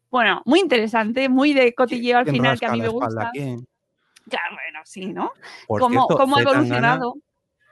[0.10, 3.32] Bueno, muy interesante, muy de cotilleo al final que a mí me gusta.
[3.34, 5.32] Claro, bueno, sí, ¿no?
[5.68, 7.16] ¿Cómo, cómo ha evolucionado?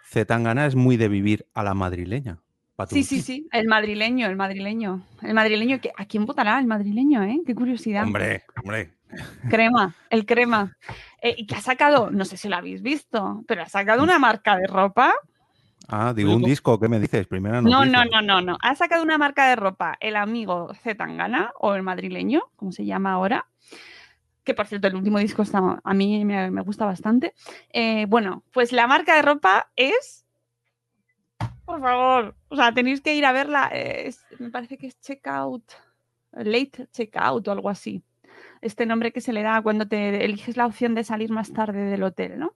[0.09, 2.39] Zetangana es muy de vivir a la madrileña.
[2.87, 5.05] Sí, sí, sí, el madrileño, el madrileño.
[5.21, 7.41] El madrileño, que, ¿a quién votará el madrileño, eh?
[7.45, 8.05] Qué curiosidad.
[8.05, 8.93] Hombre, hombre.
[9.49, 10.75] Crema, el crema.
[11.21, 14.19] Eh, y que ha sacado, no sé si lo habéis visto, pero ha sacado una
[14.19, 15.13] marca de ropa.
[15.89, 17.27] Ah, digo un disco, ¿qué me dices?
[17.27, 18.57] Primera No, no, no, no, no.
[18.61, 23.11] Ha sacado una marca de ropa el amigo Zetangana o el madrileño, como se llama
[23.11, 23.48] ahora
[24.43, 27.33] que por cierto el último disco está, a mí me, gusta bastante.
[27.71, 30.25] Eh, bueno, pues la marca de ropa es,
[31.65, 33.71] por favor, o sea, tenéis que ir a verla,
[34.39, 35.63] me parece que es Checkout,
[36.31, 38.03] Late Checkout o algo así.
[38.61, 41.81] Este nombre que se le da cuando te eliges la opción de salir más tarde
[41.85, 42.53] del hotel, ¿no?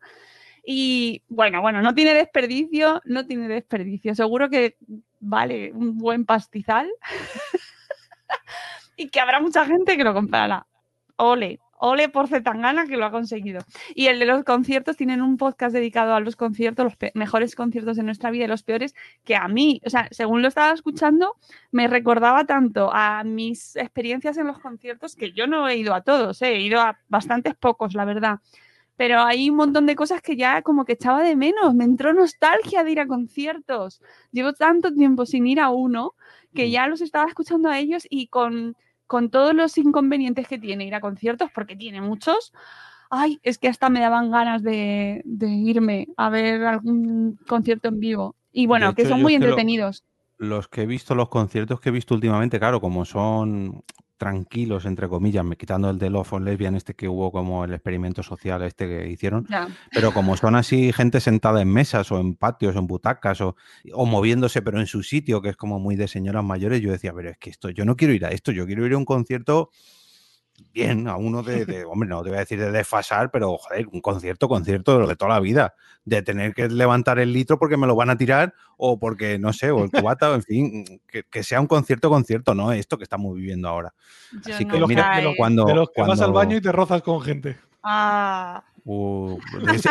[0.66, 4.16] Y bueno, bueno, no tiene desperdicio, no tiene desperdicio.
[4.16, 4.78] Seguro que
[5.20, 6.90] vale un buen pastizal
[8.96, 10.66] y que habrá mucha gente que lo comprará.
[11.18, 13.60] Ole, Ole por Zetangana que lo ha conseguido.
[13.94, 17.98] Y el de los conciertos, tienen un podcast dedicado a los conciertos, los mejores conciertos
[17.98, 21.36] de nuestra vida y los peores, que a mí, o sea, según lo estaba escuchando,
[21.72, 26.00] me recordaba tanto a mis experiencias en los conciertos, que yo no he ido a
[26.00, 26.56] todos, ¿eh?
[26.56, 28.40] he ido a bastantes pocos, la verdad.
[28.96, 31.74] Pero hay un montón de cosas que ya como que echaba de menos.
[31.74, 34.02] Me entró nostalgia de ir a conciertos.
[34.32, 36.14] Llevo tanto tiempo sin ir a uno
[36.54, 36.70] que mm.
[36.70, 38.78] ya los estaba escuchando a ellos y con
[39.14, 42.52] con todos los inconvenientes que tiene ir a conciertos, porque tiene muchos,
[43.12, 48.36] ay, es que hasta me daban ganas de, irme a ver algún concierto en vivo.
[48.52, 50.04] Y bueno, que son muy entretenidos.
[50.40, 53.84] los que he visto, los conciertos que he visto últimamente, claro, como son
[54.24, 57.74] tranquilos, entre comillas, me quitando el de Love on Lesbian, este que hubo como el
[57.74, 59.46] experimento social este que hicieron,
[59.92, 63.58] pero como son así gente sentada en mesas o en patios o en butacas o,
[63.92, 67.12] o, moviéndose pero en su sitio, que es como muy de señoras mayores, yo decía,
[67.14, 69.04] pero es que esto, yo no quiero ir a esto, yo quiero ir a un
[69.04, 69.72] concierto
[70.74, 74.02] bien a uno de, hombre, no te voy a decir de desfasar, pero joder, un
[74.02, 77.78] concierto, concierto de lo de toda la vida, de tener que levantar el litro porque
[77.78, 81.44] me lo van a tirar o porque, no sé, o el cubata, en fin, que,
[81.44, 83.94] sea un concierto, concierto, no esto que estamos viviendo ahora.
[84.46, 87.58] Así que mira, cuando, de los que vas al baño y te rozas con gente.
[87.84, 88.64] Ah.
[88.86, 89.40] Uh,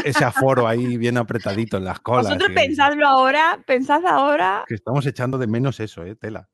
[0.05, 2.27] ese, aforo ahí bien apretadito en las colas.
[2.27, 4.65] Vosotros pensadlo ahora, pensad ahora.
[4.67, 6.49] Que estamos echando de menos eso, eh, tela.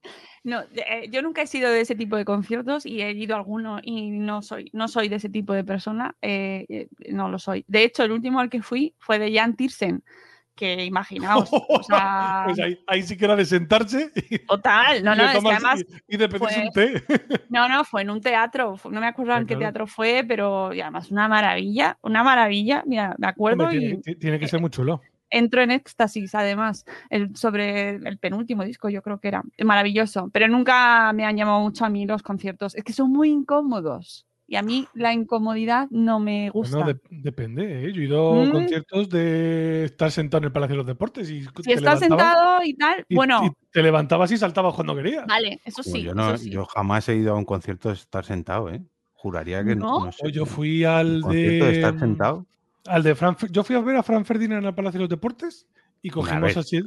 [0.48, 3.38] No, eh, yo nunca he sido de ese tipo de conciertos y he ido a
[3.38, 7.38] alguno y no soy, no soy de ese tipo de persona, eh, eh, no lo
[7.38, 7.66] soy.
[7.68, 10.02] De hecho, el último al que fui fue de Jan Tiersen,
[10.54, 11.50] que imaginaos.
[12.46, 14.10] pues ahí, sí que era de sentarse.
[14.48, 15.84] Total, no, no, es que además.
[16.08, 17.04] Y, de pedirse un té.
[17.50, 20.80] No, no, fue en un teatro, no me acuerdo en qué teatro fue, pero y
[20.80, 23.70] además una maravilla, una maravilla, mira, me acuerdo.
[23.70, 26.84] y, tiene, que ser muy chulo entro en éxtasis, además,
[27.34, 31.84] sobre el penúltimo disco, yo creo que era maravilloso, pero nunca me han llamado mucho
[31.84, 34.24] a mí los conciertos, es que son muy incómodos.
[34.50, 36.78] Y a mí la incomodidad no me gusta.
[36.78, 37.84] Bueno, depende.
[37.84, 37.92] ¿eh?
[37.92, 38.50] Yo he ido a mm.
[38.50, 41.28] conciertos de estar sentado en el Palacio de los Deportes.
[41.28, 43.54] Y si estás sentado y tal, bueno.
[43.70, 45.26] te levantabas y saltabas cuando querías.
[45.26, 46.08] Vale, eso sí,
[46.48, 48.82] yo, jamás he ido a un concierto de estar sentado, ¿eh?
[49.12, 50.10] Juraría que no.
[50.32, 51.34] yo fui al de.
[51.36, 52.46] de estar sentado?
[52.88, 53.16] Al de
[53.50, 55.66] yo fui a ver a Fran Ferdinand en el Palacio de los Deportes
[56.02, 56.82] y cogimos así.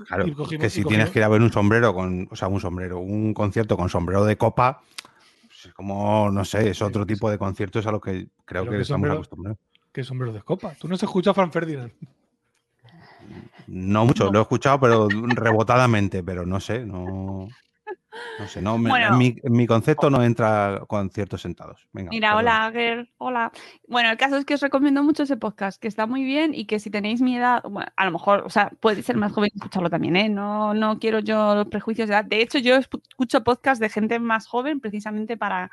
[0.59, 3.33] que si tienes que ir a ver un sombrero con, o sea, un sombrero, un
[3.33, 4.81] concierto con sombrero de copa,
[5.47, 9.09] pues como, no sé, es otro tipo de conciertos a lo que creo que estamos
[9.09, 9.59] acostumbrados.
[9.91, 10.73] ¿Qué sombrero de copa?
[10.79, 11.91] ¿Tú no has escuchado a Fran Ferdinand?
[13.67, 17.47] No mucho, lo he escuchado, pero rebotadamente, pero no sé, no.
[18.39, 21.88] No sé, no, en, mi, concepto no entra conciertos sentados.
[21.93, 23.52] mira, hola, Ager, hola.
[23.88, 26.65] Bueno, el caso es que os recomiendo mucho ese podcast, que está muy bien y
[26.65, 27.63] que si tenéis mi edad,
[27.96, 30.27] a lo mejor, o sea, puede ser más joven escucharlo también, ¿eh?
[30.27, 32.25] No, no quiero yo los prejuicios de edad.
[32.25, 35.71] De hecho, yo escucho podcasts de gente más joven precisamente para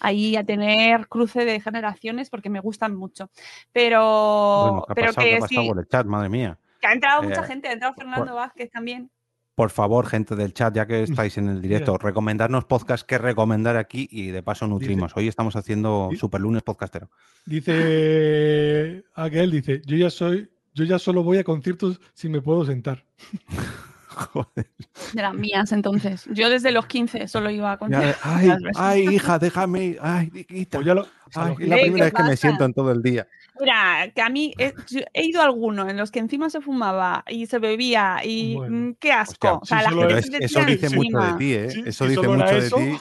[0.00, 3.30] ahí a tener cruce de generaciones porque me gustan mucho.
[3.72, 5.70] Pero, pero que sí,
[6.06, 6.58] madre mía.
[6.80, 9.10] Que ha entrado mucha eh, gente, ha entrado Fernando Vázquez también
[9.56, 13.76] por favor, gente del chat, ya que estáis en el directo, recomendarnos podcasts que recomendar
[13.76, 15.16] aquí y de paso nutrimos.
[15.16, 17.10] Hoy estamos haciendo Super Lunes Podcastero.
[17.46, 22.64] Dice aquel, dice, yo ya soy, yo ya solo voy a conciertos si me puedo
[22.64, 23.04] sentar.
[24.08, 24.70] Joder.
[25.12, 26.26] De las mías, entonces.
[26.32, 28.16] Yo desde los 15 solo iba a conciertos.
[28.22, 29.98] Ay, ay, hija, déjame.
[30.00, 32.92] Ay, pues ya, lo, Ay, es la ¿Qué primera vez que me siento en todo
[32.92, 33.26] el día.
[33.58, 36.60] Mira, que a mí he, yo he ido a alguno en los que encima se
[36.60, 38.76] fumaba y se bebía y Bueno.
[38.90, 39.32] mm, qué asco.
[39.32, 41.38] Hostia, o sea, sí, la gente es- eso dice mucho de encima.
[41.38, 41.70] ti, ¿eh?
[41.70, 42.76] Sí, eso dice mucho de eso.
[42.76, 42.98] ti,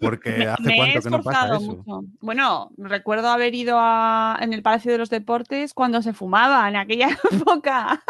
[0.00, 1.76] porque Me, hace me he cuánto que no pasa esforzado eso.
[1.76, 2.08] mucho.
[2.20, 6.76] Bueno, recuerdo haber ido a- en el Palacio de los Deportes cuando se fumaba, en
[6.76, 7.08] aquella
[7.58, 8.00] época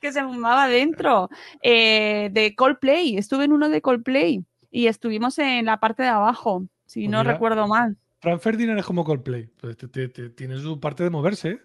[0.00, 1.28] que se fumaba dentro.
[1.62, 6.64] eh, de Coldplay, estuve en uno de Coldplay y estuvimos en la parte de abajo,
[6.86, 7.98] si Pues no mira, recuerdo mal.
[8.20, 9.46] Fran Ferdinand es como Coldplay.
[9.60, 11.48] Pues te- te- te- tiene su parte de moverse.
[11.50, 11.58] ¿eh?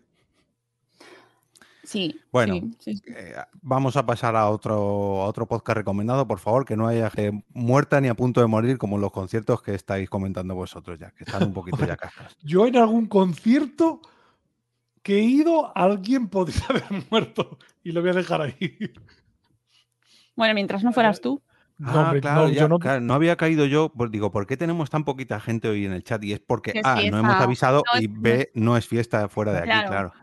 [1.83, 2.19] Sí.
[2.31, 3.03] Bueno, sí, sí, sí.
[3.15, 4.73] Eh, vamos a pasar a otro,
[5.21, 8.47] a otro podcast recomendado, por favor, que no haya gente muerta ni a punto de
[8.47, 11.95] morir como en los conciertos que estáis comentando vosotros ya, que están un poquito ya
[11.97, 12.35] cascas.
[12.41, 14.01] Yo en algún concierto
[15.03, 17.59] que he ido, alguien podría haber muerto.
[17.83, 18.77] Y lo voy a dejar ahí.
[20.35, 21.41] Bueno, mientras no fueras tú.
[21.77, 24.31] No, Ah, hombre, claro, no, ya, yo no- claro, no había caído yo, pues digo,
[24.31, 26.23] ¿por qué tenemos tan poquita gente hoy en el chat?
[26.23, 29.51] Y es porque es A, no hemos avisado No, y B, no es fiesta fuera
[29.51, 29.87] de aquí, Claro.
[29.89, 30.13] claro.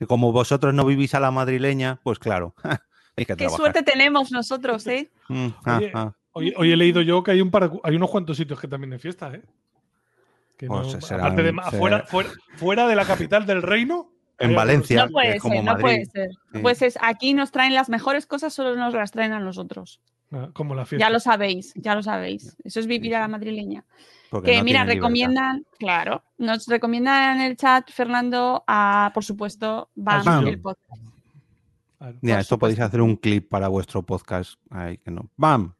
[0.00, 2.54] Y como vosotros no vivís a la madrileña, pues claro,
[3.16, 3.58] hay que Qué trabajar.
[3.58, 5.10] suerte tenemos nosotros, ¿eh?
[5.28, 6.12] Mm, ah, Oye, ah.
[6.32, 8.94] Hoy, hoy he leído yo que hay un par hay unos cuantos sitios que también
[8.94, 9.42] hay fiesta, ¿eh?
[10.56, 14.08] Que Pues no- serán- aparte de fuera, fuera, fuera de la capital del reino.
[14.38, 15.04] En Valencia.
[15.04, 15.82] No puede es como ser, no Madrid.
[15.82, 16.30] puede ser.
[16.52, 16.58] Sí.
[16.62, 20.00] Pues es, aquí nos traen las mejores cosas, solo nos las traen a nosotros.
[20.32, 21.06] Ah, Como la fiesta.
[21.06, 22.56] Ya lo sabéis, ya lo sabéis.
[22.64, 23.84] Eso es vivir a la madrileña.
[24.30, 24.94] porque Que no mira, libertad.
[24.96, 30.48] recomiendan, claro, nos recomiendan en el chat, Fernando, a, por supuesto, BAM, suyo.
[30.48, 31.02] el podcast.
[31.98, 32.18] Claro.
[32.20, 34.54] Por esto podéis hacer un clip para vuestro podcast.
[34.70, 35.28] Ay, que no.
[35.36, 35.74] ¡Bam!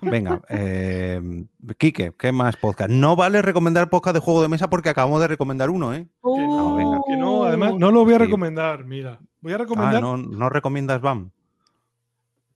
[0.00, 1.44] Venga, eh,
[1.78, 2.90] Quique, ¿qué más podcast?
[2.90, 6.08] No vale recomendar podcast de juego de mesa porque acabamos de recomendar uno, ¿eh?
[6.22, 7.00] Que no, venga.
[7.06, 8.24] que no, además Uh, no lo voy a Sí.
[8.24, 8.84] recomendar.
[8.84, 10.02] Mira, voy a Ah, recomendar.
[10.02, 11.30] no, no recomiendas BAM.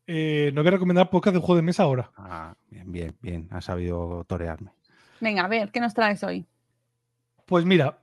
[0.07, 2.11] Eh, no voy a recomendar podcast de juego de mesa ahora.
[2.17, 3.49] Ah, bien, bien, bien.
[3.51, 4.71] Has sabido torearme.
[5.21, 6.47] Venga, a ver, ¿qué nos traes hoy?
[7.47, 7.99] Pues mira,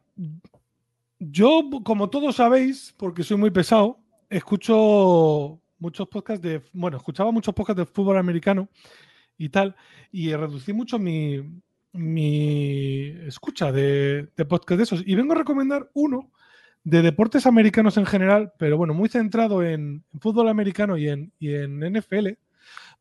[1.20, 4.00] yo, como todos sabéis, porque soy muy pesado,
[4.30, 6.62] escucho muchos podcasts de.
[6.74, 8.68] Bueno, escuchaba muchos podcasts de fútbol americano
[9.38, 9.76] y tal,
[10.12, 15.04] y reducí mucho mi, mi escucha de, de podcast de esos.
[15.06, 16.32] Y vengo a recomendar uno
[16.84, 21.54] de deportes americanos en general, pero bueno, muy centrado en, fútbol americano y en, y
[21.54, 22.30] en NFL.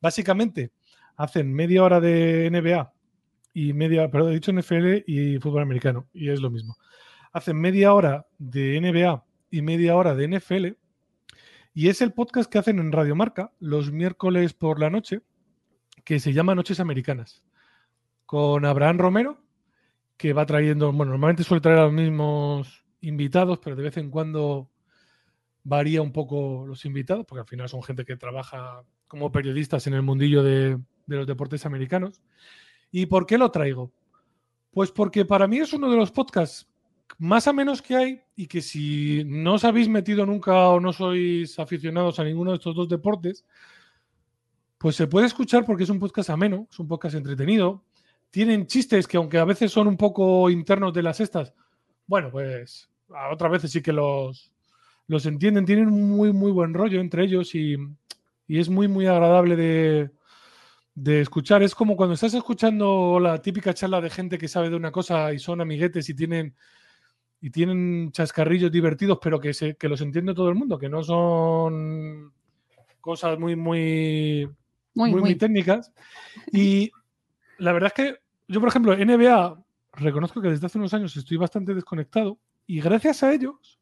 [0.01, 0.73] Básicamente,
[1.17, 2.93] hacen media hora de NBA
[3.55, 6.77] y media, perdón, he dicho NFL y fútbol americano, y es lo mismo.
[7.33, 10.67] Hacen media hora de NBA y media hora de NFL,
[11.75, 15.21] y es el podcast que hacen en Radio Marca los miércoles por la noche,
[16.05, 17.43] que se llama Noches Americanas,
[18.27, 19.43] con Abraham Romero,
[20.17, 24.11] que va trayendo, bueno, normalmente suele traer a los mismos invitados, pero de vez en
[24.11, 24.71] cuando
[25.65, 29.95] varía un poco los invitados, porque al final son gente que trabaja como periodistas en
[29.95, 32.23] el mundillo de, los deportes americanos.
[32.91, 33.93] ¿Y por qué lo traigo?
[34.71, 36.67] Pues porque para mí es uno de los podcasts
[37.19, 40.93] más a menos que hay y que si no os habéis metido nunca o no
[40.95, 43.45] sois aficionados a ninguno de estos dos deportes,
[44.79, 47.85] pues se puede escuchar porque es un podcast ameno, es un podcast entretenido.
[48.31, 51.53] Tienen chistes que aunque a veces son un poco internos de las estas,
[52.07, 54.53] bueno, pues a otras veces sí que los,
[55.07, 57.77] los entienden, tienen muy, muy buen rollo entre ellos y,
[58.47, 60.11] y es muy, muy agradable de,
[60.95, 61.63] de escuchar.
[61.63, 65.33] Es como cuando estás escuchando la típica charla de gente que sabe de una cosa
[65.33, 66.55] y son amiguetes y tienen
[67.45, 71.03] y tienen chascarrillos divertidos, pero que, se, que los entiende todo el mundo, que no
[71.03, 72.33] son
[73.01, 74.49] cosas muy, Muy,
[74.95, 75.21] muy, muy.
[75.21, 75.93] muy técnicas.
[76.53, 76.93] Y
[77.59, 79.61] la verdad es que yo, por ejemplo, NBA,
[79.95, 83.79] reconozco que desde hace unos años estoy bastante desconectado y gracias a ellos,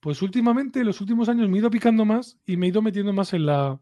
[0.00, 2.82] pues últimamente, en los últimos años me he ido picando más y me he ido
[2.82, 3.80] metiendo más en la,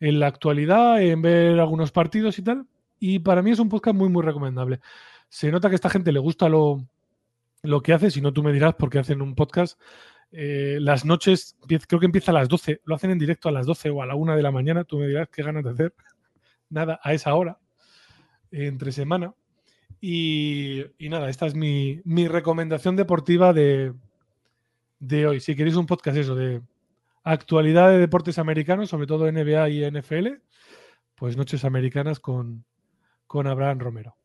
[0.00, 2.66] en la actualidad, en ver algunos partidos y tal.
[2.98, 4.80] Y para mí es un podcast muy, muy recomendable.
[5.28, 6.86] Se nota que a esta gente le gusta lo,
[7.62, 9.78] lo que hace, si no tú me dirás porque hacen un podcast.
[10.32, 11.56] eh, las noches,
[11.88, 14.06] creo que empieza a las 12, lo hacen en directo a las 12 o a
[14.06, 15.94] la 1 de la mañana, tú me dirás qué ganas de hacer.
[16.70, 17.58] Nada, a esa hora,
[18.50, 19.34] entre semana.
[20.00, 23.92] Y, y nada, esta es mi, mi recomendación deportiva de,
[24.98, 25.40] de hoy.
[25.40, 26.62] Si queréis un podcast eso, de
[27.24, 30.28] actualidad de deportes americanos, sobre todo NBA y NFL,
[31.16, 32.64] pues Noches Americanas con,
[33.26, 34.16] con Abraham Romero.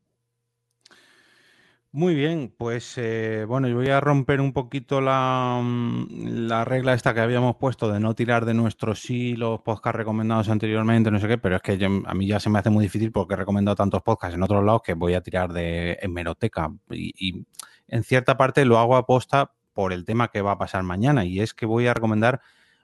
[1.94, 6.94] Muy bien, pues eh, bueno, yo voy a romper un poquito la, mm, la regla
[6.94, 11.20] esta que habíamos puesto de no tirar de nuestros sí los podcasts recomendados anteriormente, no
[11.20, 13.38] sé qué, pero es que a mí ya se me hace muy difícil porque he
[13.38, 17.46] recomendado tantos podcasts en otros lados que voy a tirar de hemeroteca y, y
[17.90, 21.42] en cierta parte lo hago aposta por el tema que va a pasar mañana y
[21.42, 22.40] es que voy a recomendar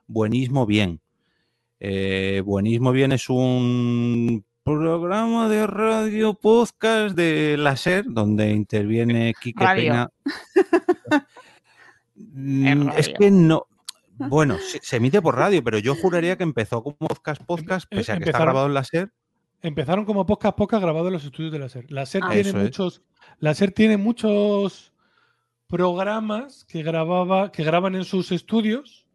[0.08, 1.00] Buenismo Bien.
[1.80, 9.64] Eh, Buenismo Bien es un programa de radio podcast de la SER, donde interviene Quique
[9.64, 9.82] Radio.
[9.94, 10.10] Peña.
[12.20, 13.68] Mm, es que no.
[14.18, 17.98] Bueno, se, se emite por radio, pero yo juraría que empezó como podcast podcast, Em-
[18.00, 19.12] pese a que está empezaron- grabado en la SER.
[19.62, 21.92] Empezaron como podcast podcast grabado en los estudios de la SER.
[21.92, 22.30] La SER Ah.
[22.32, 23.04] tiene muchos,
[23.40, 24.94] la SER tiene muchos
[25.68, 29.06] programas que grababa, que graban en sus estudios,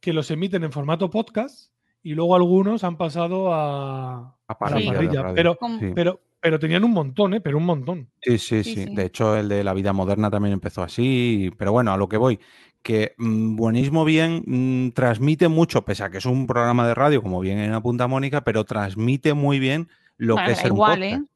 [0.00, 1.70] que los emiten en formato podcast,
[2.02, 5.32] y luego algunos han pasado a, A a la parrilla.
[5.34, 5.92] Pero, Sí.
[5.94, 7.40] pero, pero tenían un montón, ¿eh?
[7.40, 8.08] Pero un montón.
[8.20, 8.86] Sí, sí, Sí.
[8.94, 11.50] De hecho, el de la vida moderna también empezó así.
[11.56, 12.40] Pero bueno, a lo que voy,
[12.82, 17.22] que mm, Buenismo Bien mm, transmite mucho, pese a que es un programa de radio,
[17.22, 20.98] como bien en apunta Mónica, pero transmite muy bien lo Bueno, que es un igual,
[21.00, 21.22] podcast.
[21.22, 21.26] ¿eh?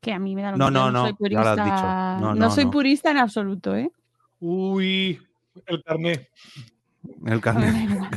[0.00, 1.42] Que a mí me da lo No, mismo, no, yo no, soy ya purista.
[1.44, 1.86] lo has dicho.
[1.86, 2.70] No, No, no, soy no.
[2.70, 3.90] purista en absoluto, ¿eh?
[4.40, 5.18] Uy,
[5.66, 6.28] el carnet.
[7.26, 8.08] El carnet.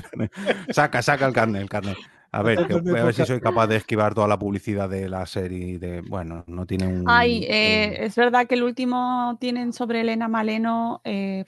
[0.69, 1.97] saca, saca el carnet, el carnet.
[2.31, 5.07] A ver, que voy a ver si soy capaz de esquivar toda la publicidad de
[5.07, 5.79] la serie.
[5.79, 7.03] De, bueno, no tiene un.
[7.07, 11.01] Ay, eh, es verdad que el último tienen sobre Elena Maleno.
[11.05, 11.45] eh,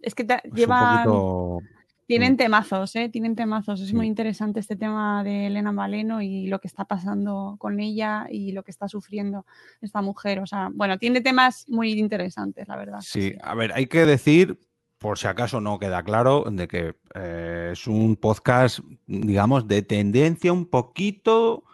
[0.00, 1.04] es que un llevan.
[1.04, 1.58] poquito-
[2.06, 2.36] Tienen Mm.
[2.38, 3.08] temazos, ¿eh?
[3.10, 3.80] Tienen temazos.
[3.82, 3.94] Es Sí.
[3.94, 8.52] muy interesante este tema de Elena Maleno y lo que está pasando con ella y
[8.52, 9.44] lo que está sufriendo
[9.82, 10.38] esta mujer.
[10.40, 13.00] O sea, bueno, tiene temas muy interesantes, la verdad.
[13.02, 14.58] Sí, a ver, hay que decir,
[14.98, 20.52] por si acaso no queda claro, de que eh, es un podcast, digamos, de tendencia
[20.52, 21.64] un poquito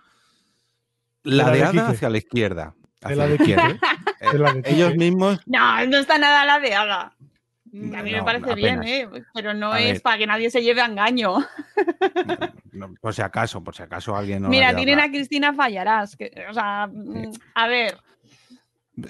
[1.22, 2.75] la de ladeada hacia la izquierda.
[3.01, 3.70] De hacia la la de izquierda.
[3.70, 4.29] ¿eh?
[4.33, 7.14] De la de ellos mismos, No, no está nada ladeada.
[7.97, 8.83] A mí me parece bien.
[8.85, 9.09] ¿eh?
[9.35, 10.03] Pero no A es ver.
[10.03, 11.39] para que nadie se lleve a engaño.
[12.72, 16.16] no, por si acaso, por si acaso alguien no Mira, tienen a Cristina Fallarás.
[16.16, 17.97] Que, o sea, mm, a ver.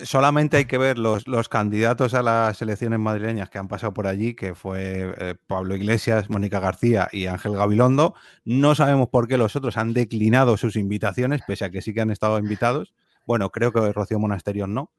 [0.02, 4.06] Solamente hay que ver los, los candidatos a las elecciones madrileñas que han pasado por
[4.06, 8.14] allí, que fue eh, Pablo Iglesias, Mónica García y Ángel Gabilondo.
[8.44, 12.00] No sabemos por qué los otros han declinado sus invitaciones, pese a que sí que
[12.00, 12.94] han estado invitados.
[13.26, 14.90] Bueno, creo que Rocío Monasterios no,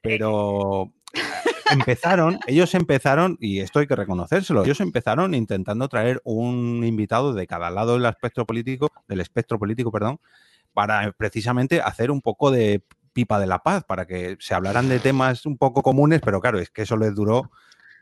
[0.00, 0.92] pero
[1.70, 7.46] empezaron, ellos empezaron, y esto hay que reconocérselo, ellos empezaron intentando traer un invitado de
[7.46, 10.18] cada lado del espectro político, del espectro político, perdón,
[10.72, 12.82] para precisamente hacer un poco de
[13.14, 16.58] pipa de la paz, para que se hablaran de temas un poco comunes, pero claro,
[16.58, 17.50] es que eso les duró.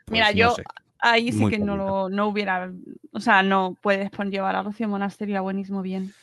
[0.05, 0.63] pues, Mira, no yo sé.
[0.99, 2.69] ahí sí que no, lo, no hubiera.
[3.13, 6.13] O sea, no puedes llevar a Rocío Monasterio a buenísimo bien.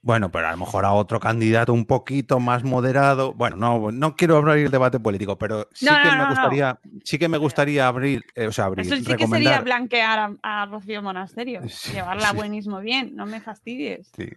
[0.00, 3.34] Bueno, pero a lo mejor a otro candidato un poquito más moderado.
[3.34, 6.28] Bueno, no, no quiero abrir el debate político, pero sí No, que no, me no.
[6.28, 10.18] gustaría, sí que me gustaría abrir, eh, o sea, abrir, Eso sí que sería blanquear
[10.42, 11.60] a, a Rocío Monasterio.
[11.68, 12.36] Sí, llevarla a sí.
[12.36, 13.16] buenísimo bien.
[13.16, 14.10] No me fastidies.
[14.16, 14.28] Sí,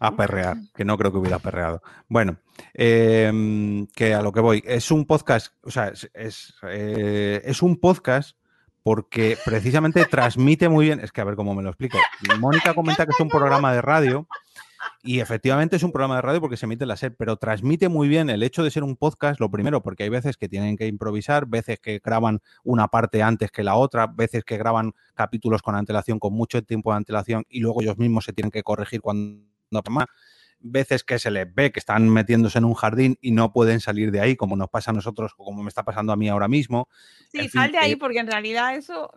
[0.00, 1.82] a perrear, que no creo que hubiera perreado.
[2.08, 2.36] Bueno,
[2.74, 7.62] em, que a lo que voy, es un podcast, o sea, es, es, eh, es
[7.62, 8.36] un podcast
[8.82, 11.98] porque precisamente transmite muy bien, es que a ver cómo me lo explico.
[12.38, 14.28] Mónica comenta que es un programa de radio
[15.02, 17.88] y efectivamente es un programa de radio porque se emite en la SER, pero transmite
[17.88, 20.76] muy bien el hecho de ser un podcast, lo primero, porque hay veces que tienen
[20.76, 25.62] que improvisar, veces que graban una parte antes que la otra, veces que graban capítulos
[25.62, 29.00] con antelación, con mucho tiempo de antelación, y luego ellos mismos se tienen que corregir
[29.00, 29.55] cuando
[29.90, 30.06] más.
[30.58, 34.10] Veces que se les ve que están metiéndose en un jardín y no pueden salir
[34.10, 36.48] de ahí, como nos pasa a nosotros o como me está pasando a mí ahora
[36.48, 36.88] mismo.
[37.30, 39.12] Sí, En fin, sal de ahí eh, porque en realidad eso.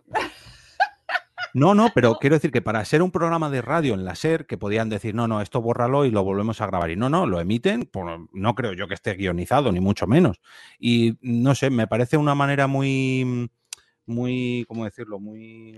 [1.54, 4.46] No, no, pero quiero decir que para ser un programa de radio en la SER,
[4.46, 6.90] que podían decir, no, no, esto bórralo y lo volvemos a grabar.
[6.90, 10.40] Y no, no, lo emiten, por- no creo yo que esté guionizado, ni mucho menos.
[10.78, 13.50] Y no sé, me parece una manera muy,
[14.06, 15.18] muy, ¿cómo decirlo?
[15.18, 15.76] Muy...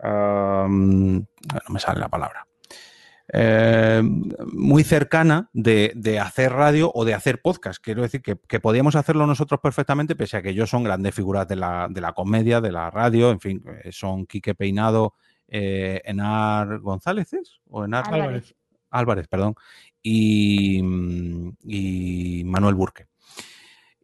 [0.00, 1.24] am, no
[1.70, 2.46] me sale la palabra.
[3.30, 4.02] Eh,
[4.52, 7.78] muy cercana de, de hacer radio o de hacer podcast.
[7.82, 11.46] Quiero decir que, que podíamos hacerlo nosotros perfectamente, pese a que ellos son grandes figuras
[11.46, 15.14] de la, de la comedia, de la radio, en fin, eh, son Quique Peinado,
[15.46, 17.60] eh, Enar González, ¿es?
[17.68, 18.54] ¿O Enar Álvarez.
[18.90, 19.28] Álvarez.
[19.28, 19.54] Perdón,
[20.02, 20.78] y,
[21.64, 23.06] y Manuel Burque.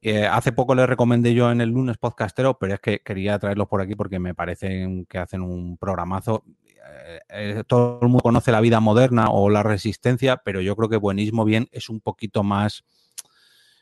[0.07, 3.69] Eh, hace poco le recomendé yo en el lunes podcastero, pero es que quería traerlos
[3.69, 6.45] por aquí porque me parecen que hacen un programazo.
[6.87, 10.89] Eh, eh, todo el mundo conoce la vida moderna o la resistencia, pero yo creo
[10.89, 12.85] que Buenismo Bien es un poquito más,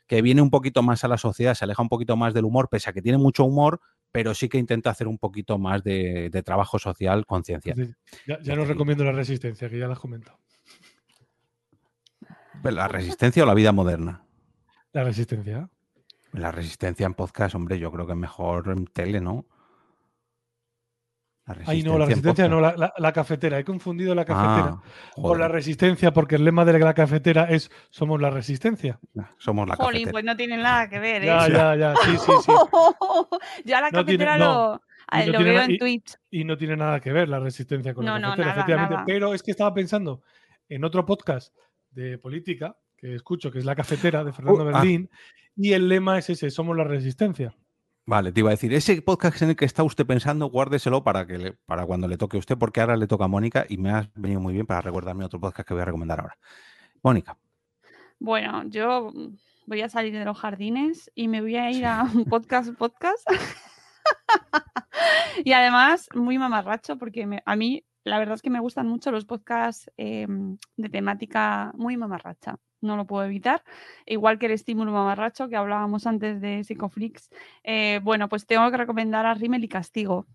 [0.06, 2.68] que viene un poquito más a la sociedad, se aleja un poquito más del humor,
[2.68, 3.80] pese a que tiene mucho humor,
[4.10, 7.74] pero sí que intenta hacer un poquito más de, de trabajo social, conciencia.
[8.26, 10.38] Ya, ya no recomiendo la resistencia, que ya la has comentado.
[12.62, 14.24] ¿La resistencia o la vida moderna?
[14.92, 15.68] La resistencia.
[16.32, 19.46] La resistencia en podcast, hombre, yo creo que es mejor en tele, ¿no?
[21.44, 23.58] La Ay, no, la en resistencia no, la, la- la cafetera.
[23.58, 24.82] He confundido la cafetera Ah,
[25.20, 29.00] con la resistencia, porque el lema de la cafetera es Somos la resistencia.
[29.38, 30.12] somos la Jolín, cafetera.
[30.12, 31.26] pues no tiene nada que ver, ¿eh?
[31.26, 31.94] Ya, ya, ya.
[31.96, 32.52] Sí, sí, sí.
[33.64, 34.80] ya la No tiene- cafetera lo,
[35.32, 36.14] no veo en Twitch.
[36.30, 38.94] Y no tiene nada que ver la resistencia con No, la no, cafetera, nada, efectivamente.
[38.94, 39.06] nada.
[39.06, 40.22] Pero es que estaba pensando
[40.68, 41.52] en otro podcast
[41.90, 44.78] de política que escucho, que es La Cafetera de Fernando Uh, ah.
[44.78, 45.10] Berlín,
[45.56, 47.52] y el lema es ese, somos la resistencia.
[48.04, 51.24] Vale, te iba a decir, ese podcast en el que está usted pensando, guárdeselo para,
[51.26, 53.78] que le- para cuando le toque a usted, porque ahora le toca a Mónica y
[53.78, 56.36] me ha venido muy bien para recordarme otro podcast que voy a recomendar ahora.
[57.02, 57.36] Mónica,
[58.18, 59.12] Bueno, yo
[59.66, 63.24] voy a salir de los jardines y me voy a ir a un podcast, podcast.
[65.44, 69.10] y además, muy mamarracho, porque me- a mí la verdad es que me gustan mucho
[69.10, 70.26] los podcasts eh,
[70.76, 72.58] de temática muy mamarracha.
[72.80, 73.62] No lo puedo evitar.
[74.06, 77.30] Igual que el estímulo mamarracho que hablábamos antes de Psicoflix.
[77.62, 80.26] Eh, bueno, pues tengo que recomendar a Rimmel y Castigo.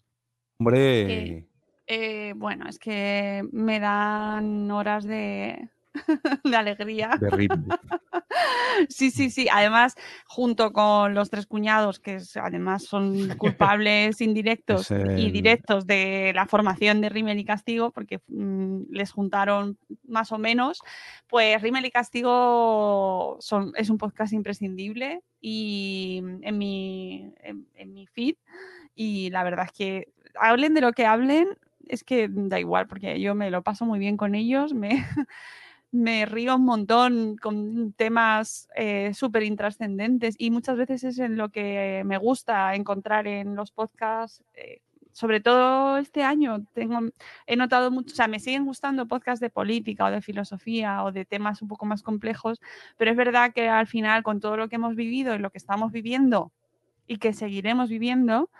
[0.59, 1.45] hombre,
[1.87, 5.69] Eh, bueno, es que me dan horas de,
[6.43, 7.17] de alegría.
[7.19, 7.67] de ritmo.
[8.89, 9.47] Sí, sí, sí.
[9.51, 9.95] Además,
[10.27, 17.01] junto con los tres cuñados, que además son culpables indirectos y directos de la formación
[17.01, 20.81] de Rimmel y Castigo, porque mm, les juntaron más o menos,
[21.27, 28.05] pues Rimmel y Castigo son, es un podcast imprescindible y en mi, en, en mi
[28.05, 28.35] feed.
[28.93, 33.19] Y la verdad es que hablen de lo que hablen, es que da igual, porque
[33.19, 35.05] yo me lo paso muy bien con ellos, me,
[35.91, 41.49] me río un montón con temas eh, súper intrascendentes y muchas veces es en lo
[41.49, 44.43] que me gusta encontrar en los podcasts.
[44.55, 44.81] eh,
[45.17, 46.99] sobre todo este año tengo,
[47.47, 51.11] he notado mucho, o sea, me siguen gustando podcasts de política o de filosofía o
[51.11, 52.61] de temas un poco más complejos,
[52.97, 55.57] pero es verdad que al final con todo lo que hemos vivido y lo que
[55.57, 56.51] estamos viviendo
[57.07, 58.51] y que seguiremos viviendo,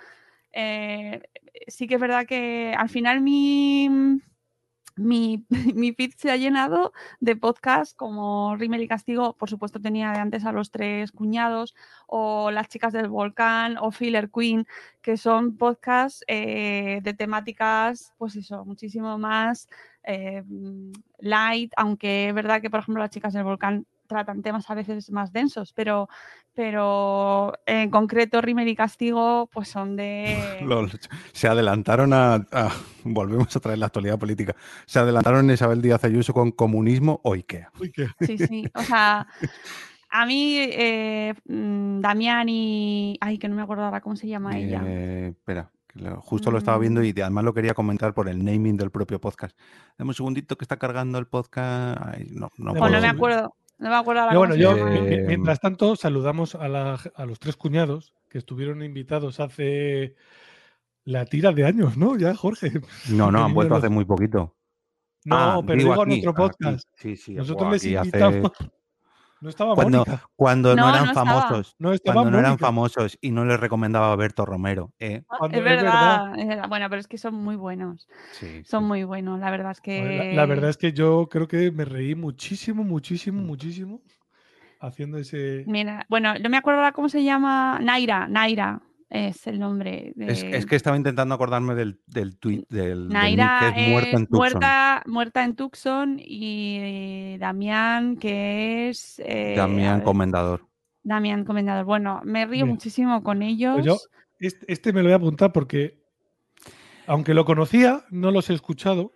[0.51, 1.21] eh,
[1.67, 4.19] sí que es verdad que al final mi,
[4.97, 5.45] mi,
[5.75, 10.19] mi feed se ha llenado de podcasts como Rimmel y Castigo, por supuesto tenía de
[10.19, 11.75] antes a los tres cuñados,
[12.07, 14.67] o Las chicas del volcán, o Filler Queen,
[15.01, 19.69] que son podcasts eh, de temáticas, pues eso, muchísimo más
[20.03, 20.43] eh,
[21.19, 25.11] light, aunque es verdad que, por ejemplo, Las chicas del volcán tratan temas a veces
[25.11, 26.07] más densos, pero,
[26.53, 30.65] pero en concreto Rimmel y Castigo pues son de...
[31.33, 32.71] Se adelantaron a, a-
[33.03, 34.55] Volvemos a traer la actualidad política.
[34.85, 37.71] Se adelantaron Isabel Díaz Ayuso con comunismo o IKEA.
[38.21, 38.65] Sí, sí.
[38.73, 39.27] O sea,
[40.09, 43.17] a mí eh, mm, Damián y...
[43.21, 44.81] Ay, que no me acuerdo ahora cómo se llama ella.
[44.85, 48.27] Eh, espera, que lo- justo lo estaba viendo y de- además lo quería comentar por
[48.27, 49.57] el naming del propio podcast.
[49.97, 52.01] Dame un segundito que está cargando el podcast.
[52.03, 53.55] Ay, no, no O no me acuerdo.
[53.79, 57.55] No me acuerdo cómo bueno, yo, Eh, mientras tanto, saludamos a, la- a los tres
[57.55, 60.15] cuñados que estuvieron invitados hace
[61.05, 62.17] la tira de años, ¿no?
[62.17, 62.71] Ya, Jorge.
[63.09, 64.55] No, no, han vuelto los- hace muy poquito.
[65.25, 66.37] No, Ah, pero digo, a aquí, nuestro aquí.
[66.37, 66.87] podcast.
[66.95, 67.33] Sí, sí.
[67.35, 68.51] Nosotros les aquí hace- invitamos.
[69.39, 70.23] No estaba Cuando, Mónica.
[70.35, 71.75] cuando no, No, eran no famosos.
[71.77, 74.93] No Cuando no eran famosos y no les recomendaba a Berto Romero.
[74.99, 75.23] ¿eh?
[75.27, 76.69] cuando Es es verdad, es verdad.
[76.69, 78.07] Bueno, pero es que son muy buenos.
[78.31, 78.87] Sí, Son sí.
[78.87, 79.39] muy buenos.
[79.39, 80.33] La verdad es que.
[80.33, 84.01] La, la verdad es que yo creo que me reí muchísimo, muchísimo, muchísimo
[84.79, 85.63] haciendo ese.
[85.67, 87.79] Mira, bueno, no me acuerdo ahora cómo se llama.
[87.81, 90.13] Naira, Naira es el nombre.
[90.15, 90.27] De...
[90.31, 94.09] Es, es que estaba intentando acordarme del, del tweet del, Naira nick que es muerta
[94.17, 94.37] en Tucson.
[94.37, 99.19] muerta, muerta en Tucson y Damián, que es.
[99.19, 100.65] eh, Damián Comendador.
[101.03, 101.85] Damián Comendador.
[101.85, 102.67] Bueno, me río Bien.
[102.67, 103.75] muchísimo con ellos.
[103.75, 103.97] Pues yo
[104.39, 106.03] este, este me lo voy a apuntar porque,
[107.05, 109.13] aunque lo conocía, no los he escuchado.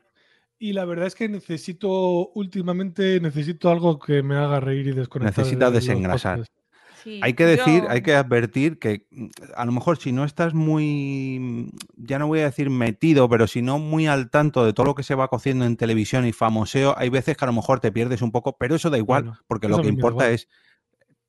[0.57, 5.39] Y la verdad es que necesito, últimamente, necesito algo que me haga reír y desconectar.
[5.39, 6.37] Necesitas de los desengrasar.
[6.37, 6.60] podcasts.
[7.03, 10.23] Sí, Hay que decir, yo- hay que advertir que mm, a lo mejor si no
[10.23, 14.65] estás muy, mm, ya no voy a decir metido, pero si no muy al tanto
[14.65, 17.47] de todo lo que se va cociendo en televisión y famoseo, hay veces que a
[17.47, 20.29] lo mejor te pierdes un poco, pero eso da igual, Bueno, porque lo que importa
[20.29, 20.47] es,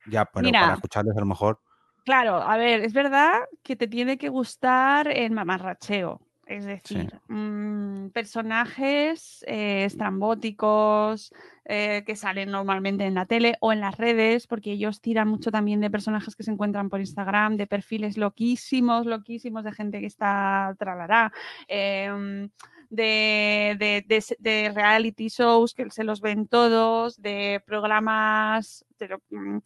[0.06, 0.60] ya, pero Mira.
[0.60, 1.60] para escucharles a lo mejor,
[2.04, 6.20] Claro, a ver, es verdad que te tiene que gustar el mamarracheo.
[6.46, 11.32] Es decir, mm, personajes eh, estrambóticos
[11.64, 15.50] eh, que salen normalmente en la tele o en las redes, porque ellos tiran mucho
[15.52, 20.06] también de personajes que se encuentran por Instagram, de perfiles loquísimos, loquísimos de gente que
[20.06, 21.32] está tralará.
[21.68, 22.50] em,
[22.90, 29.22] de, de- de se- de reality shows que se los ven todos, de programas lo-
[29.30, 29.58] mm,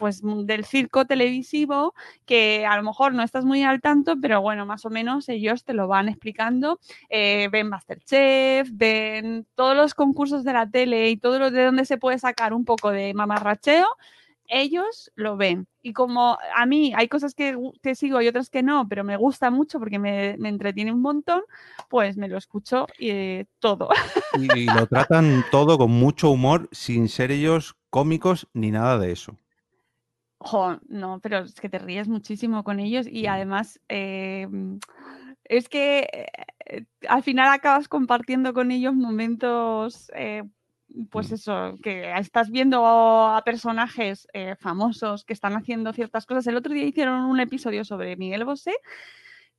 [0.00, 1.94] pues, mm, del circo televisivo
[2.24, 5.62] que a lo mejor no estás muy al tanto, pero bueno, más o menos ellos
[5.62, 6.80] te lo van explicando.
[7.10, 11.84] Eh, ven Masterchef, ven todos los concursos de la tele y todo lo de donde
[11.84, 13.86] se puede sacar un poco de mamarracheo,
[14.48, 15.66] ellos lo ven.
[15.82, 19.16] Y como a mí hay cosas que, que sigo y otras que no, pero me
[19.16, 21.42] gusta mucho porque me, me entretiene un montón,
[21.88, 23.90] pues me lo escucho eh, todo.
[24.40, 29.36] y lo tratan todo con mucho humor, sin ser ellos cómicos ni nada de eso.
[30.42, 34.78] Jo, no, pero es que te ríes muchísimo con ellos y además eh, mm,
[35.44, 36.08] es que
[36.66, 40.42] eh, al final acabas compartiendo con ellos momentos eh,
[41.10, 46.46] pues eso, que estás viendo a personajes eh, famosos que están haciendo ciertas cosas.
[46.46, 48.74] El otro día hicieron un episodio sobre Miguel Bosé,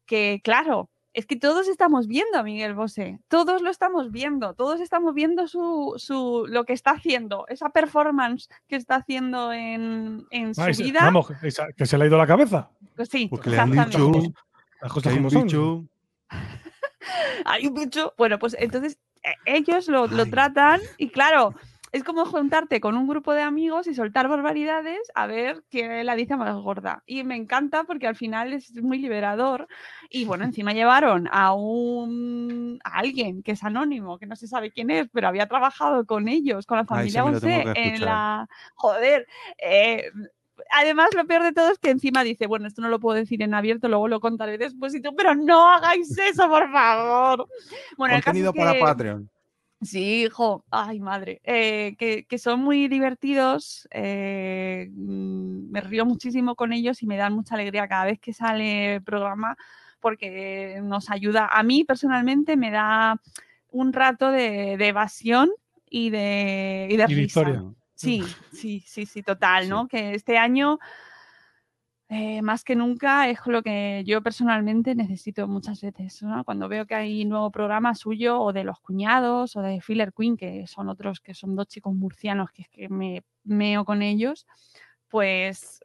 [0.05, 4.79] que claro, es que todos estamos viendo a Miguel Bosé, todos lo estamos viendo, todos
[4.79, 10.55] estamos viendo su, su lo que está haciendo, esa performance que está haciendo en, en
[10.55, 11.01] su Ah, ese- vida.
[11.03, 12.69] Vamos, esa- que se le ha ido la cabeza.
[12.95, 14.11] Pues sí, Porque le han dicho
[14.81, 15.43] Las que cosas como son.
[15.43, 15.85] bicho.
[17.45, 18.13] hay un bicho.
[18.17, 21.53] Bueno, pues entonces eh, ellos lo, lo tratan y claro,
[21.91, 26.15] es como juntarte con un grupo de amigos y soltar barbaridades a ver quién la
[26.15, 27.03] dice más gorda.
[27.05, 29.67] Y me encanta porque al final es muy liberador.
[30.09, 34.71] Y bueno, encima llevaron a un a alguien que es anónimo, que no se sabe
[34.71, 37.23] quién es, pero había trabajado con ellos, con la ese familia
[37.73, 38.47] que en la.
[38.75, 39.27] Joder.
[39.57, 40.09] eh,
[40.73, 43.41] Además, lo peor de todo es que encima dice, bueno, esto no lo puedo decir
[43.41, 44.93] en abierto, luego lo contaré después.
[44.95, 47.47] Y tú, pero no hagáis eso, por favor.
[47.97, 49.29] Bueno, el caso es Contenido para que- Patreon.
[49.81, 56.55] Sí, hijo, ay madre, Eh, que, que son muy divertidos, eh, mm, me río muchísimo
[56.55, 59.57] con ellos y me dan mucha alegría cada vez que sale el programa
[59.99, 63.19] porque nos ayuda, a mí personalmente me da
[63.69, 65.49] un rato de, de evasión
[65.89, 67.41] y de, y de Y risa.
[67.43, 67.63] victoria.
[67.95, 69.69] Sí, sí, sí, sí, total, Sí.
[69.69, 69.87] ¿no?
[69.87, 70.79] Que este año,
[72.13, 76.21] eh, más que nunca, es lo que yo personalmente necesito muchas veces.
[76.43, 80.35] Cuando veo que hay nuevo programa suyo o de los cuñados o de Filler Queen,
[80.35, 84.45] que son otros que son dos chicos murcianos que que me meo con ellos,
[85.07, 85.79] pues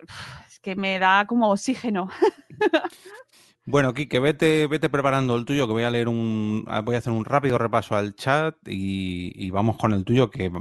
[0.48, 2.08] es que me da como oxígeno.
[3.68, 6.98] Bueno, Kike, vete, vete preparando el tuyo, que voy a leer un, ah, voy a
[6.98, 10.52] hacer un rápido repaso al chat y, y vamos con el tuyo, que eh,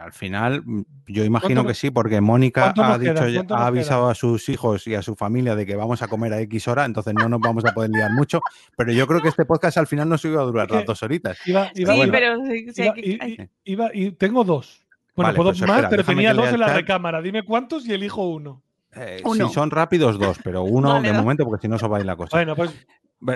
[0.00, 3.24] al final mm, yo imagino ¿Cuánto que sí, porque Mónica ha dicho,
[3.54, 4.12] ha avisado queda?
[4.12, 6.84] a sus hijos y a su familia de que vamos a comer a X hora,
[6.84, 8.40] entonces no nos vamos a poder liar mucho,
[8.76, 11.02] pero yo creo que este podcast al final no se iba a durar las dos
[11.02, 11.36] horitas.
[11.46, 12.12] Iba, iba- sí, bueno.
[12.12, 14.86] pero sí, sí, iba- que- iba- y tengo dos.
[15.16, 17.20] Bueno, Vale, puedo pues más, espera, pero tenía dos en la recámara.
[17.20, 18.62] Dime cuántos y elijo uno.
[18.96, 21.98] Eh, si son rápidos, dos, pero uno Vale, de momento, porque si no se va
[21.98, 22.36] a ir la cosa.
[22.36, 22.70] Bueno, pues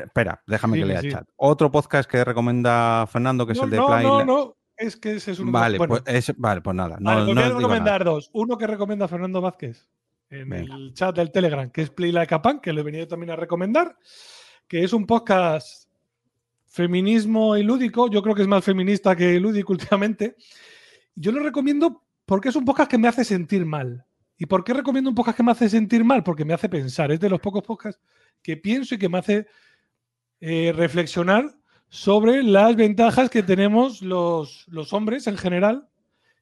[0.02, 1.28] Espera, déjame que lea el chat.
[1.36, 4.02] Otro podcast que recomienda Fernando, que es el de no, Play.
[4.02, 6.96] no, no, es que ese es un Vale, bueno, pues, es- vale, pues nada.
[6.98, 7.58] No, vale, pues no voy a nada.
[7.58, 8.30] recomendar dos.
[8.32, 9.86] Uno que recomienda Fernando Vázquez
[10.30, 10.74] en Venga.
[10.74, 13.30] el chat del Telegram, que es Play Like a Punk, que lo he venido también
[13.30, 13.96] a recomendar,
[14.66, 15.88] que es un podcast
[16.66, 18.10] feminismo y lúdico.
[18.10, 20.36] Yo creo que es más feminista que lúdico últimamente.
[21.14, 24.04] Yo lo recomiendo porque es un podcast que me hace sentir mal.
[24.44, 26.22] ¿Y por qué recomiendo un podcast que me hace sentir mal?
[26.22, 27.10] Porque me hace pensar.
[27.10, 27.98] Es de los pocos podcasts
[28.42, 29.46] que pienso y que me hace
[30.38, 31.46] eh, reflexionar
[31.88, 35.88] sobre las ventajas que tenemos los, los hombres en general.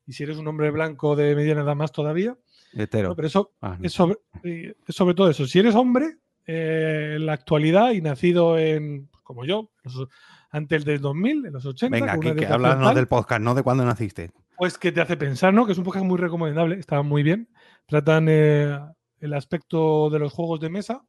[0.05, 2.37] Y si eres un hombre blanco de mediana edad más todavía.
[2.73, 3.11] Hetero.
[3.11, 3.15] ¿no?
[3.15, 3.87] Pero eso Ah, no.
[3.87, 5.47] es sobre, eh, es sobre todo eso.
[5.47, 10.09] Si eres hombre eh, en la actualidad y nacido en, como yo, los-
[10.51, 13.85] antes del 2000, en los 80, Venga, Kike, educación háblanos del podcast, no de cuándo
[13.85, 14.33] naciste.
[14.57, 15.65] pues que te hace pensar, ¿no?
[15.67, 17.49] Que es un podcast muy recomendable, está muy bien.
[17.87, 18.79] Tratan eh,
[19.21, 21.05] el aspecto de los juegos de mesa,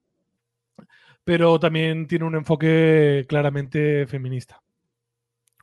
[1.24, 4.62] pero también tiene un enfoque claramente feminista.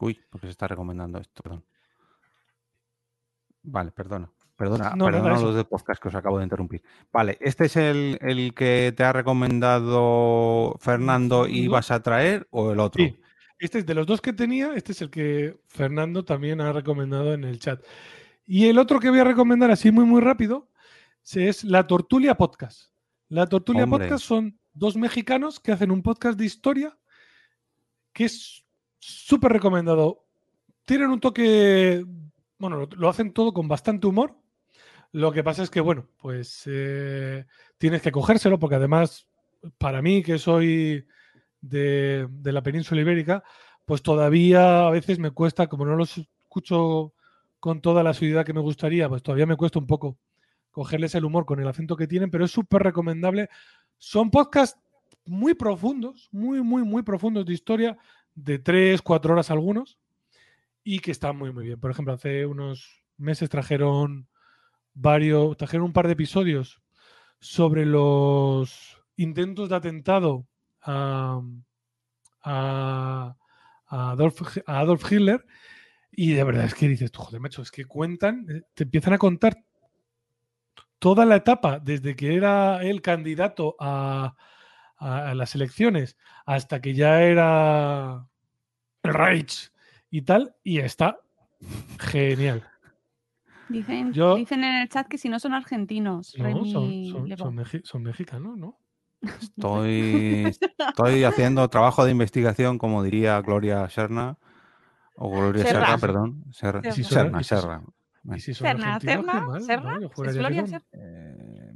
[0.01, 1.65] Uy, porque se está recomendando esto, perdón.
[3.63, 4.31] Vale, perdona.
[4.57, 6.83] Perdona, No, perdona los de podcast que os acabo de interrumpir.
[7.11, 11.73] Vale, este es el, el que te ha recomendado Fernando y No.
[11.73, 13.03] vas a traer o el otro.
[13.03, 13.19] Sí,
[13.59, 17.33] este es de los dos que tenía, este es el que Fernando también ha recomendado
[17.33, 17.83] en el chat.
[18.47, 20.69] Y el otro que voy a recomendar así muy, muy rápido
[21.37, 22.91] es La Tortulia Podcast.
[23.29, 24.07] La Tortulia Hombre.
[24.07, 26.99] Podcast son dos mexicanos que hacen un podcast de historia
[28.13, 28.65] que es
[28.99, 30.27] súper recomendado.
[30.85, 32.05] Tienen un toque,
[32.59, 34.37] bueno, lo, lo hacen todo con bastante humor.
[35.13, 37.47] Lo que pasa es que, bueno, pues eh,
[37.79, 39.29] tienes que cogérselo porque además,
[39.79, 41.07] para mí que soy
[41.61, 43.43] de, de la península ibérica,
[43.85, 47.15] pues todavía a veces me cuesta, como no los escucho
[47.59, 50.19] con toda la asiduidad que me gustaría, pues todavía me cuesta un poco
[50.81, 53.51] cogerles el humor con el acento que tienen, pero es súper recomendable.
[53.99, 54.81] Son podcasts
[55.27, 57.99] muy profundos, muy, muy, muy profundos de historia,
[58.35, 59.99] de tres, cuatro horas algunos,
[60.83, 61.79] y que están muy, muy bien.
[61.79, 64.27] Por ejemplo, hace unos meses trajeron
[64.95, 66.81] varios, trajeron un par de episodios
[67.41, 70.47] sobre los intentos de atentado
[70.81, 71.43] a,
[72.43, 73.37] a-
[73.87, 75.45] Adolf, Hitler.
[76.11, 79.19] Y de verdad es que dices, joder, macho, es que cuentan, eh, te empiezan a
[79.19, 79.63] contar
[81.01, 84.37] toda la etapa desde que era el candidato a,
[84.99, 88.27] a- a las elecciones hasta que ya era
[89.03, 89.73] el Reich
[90.11, 91.19] y tal, y está
[91.99, 92.69] genial.
[93.69, 96.35] Dicen, Yo- dicen en el chat que si no son argentinos.
[96.37, 97.45] No, Remy son, son- Levo.
[97.45, 98.79] son meji- son mexicanos, ¿no?
[99.23, 104.39] Estoy, estoy haciendo trabajo de investigación, como diría Gloria Serna.
[105.15, 105.87] O Gloria Serra.
[105.87, 106.45] Serra, perdón.
[106.53, 106.83] Serra.
[106.93, 107.95] Son-
[108.25, 109.99] Y si son- son Cerna, Cerna, Serra.
[110.93, 111.73] Eh,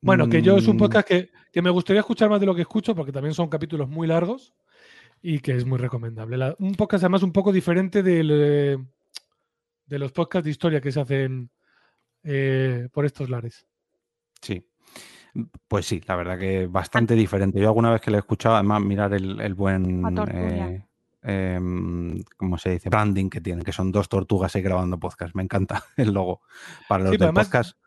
[0.00, 2.54] Bueno, que yo es un mm, podcast que, que me gustaría escuchar más de lo
[2.54, 4.52] que escucho, porque también son capítulos muy largos
[5.22, 6.36] y que es muy recomendable.
[6.36, 8.78] La- un podcast además un poco diferente del, eh,
[9.86, 11.50] de los podcasts de historia que se hacen
[12.24, 13.64] eh, por estos lares.
[14.40, 14.66] Sí.
[15.68, 17.58] Pues sí, la verdad que bastante diferente.
[17.60, 20.02] Yo alguna vez que lo he escuchado, además, mirar el, el buen.
[21.22, 22.88] Eh, em, ¿Cómo se dice?
[22.88, 25.34] Branding que tienen, que son dos tortugas ahí grabando podcast.
[25.34, 26.40] Me encanta el logo
[26.88, 27.78] para los Sí, del además- podcast.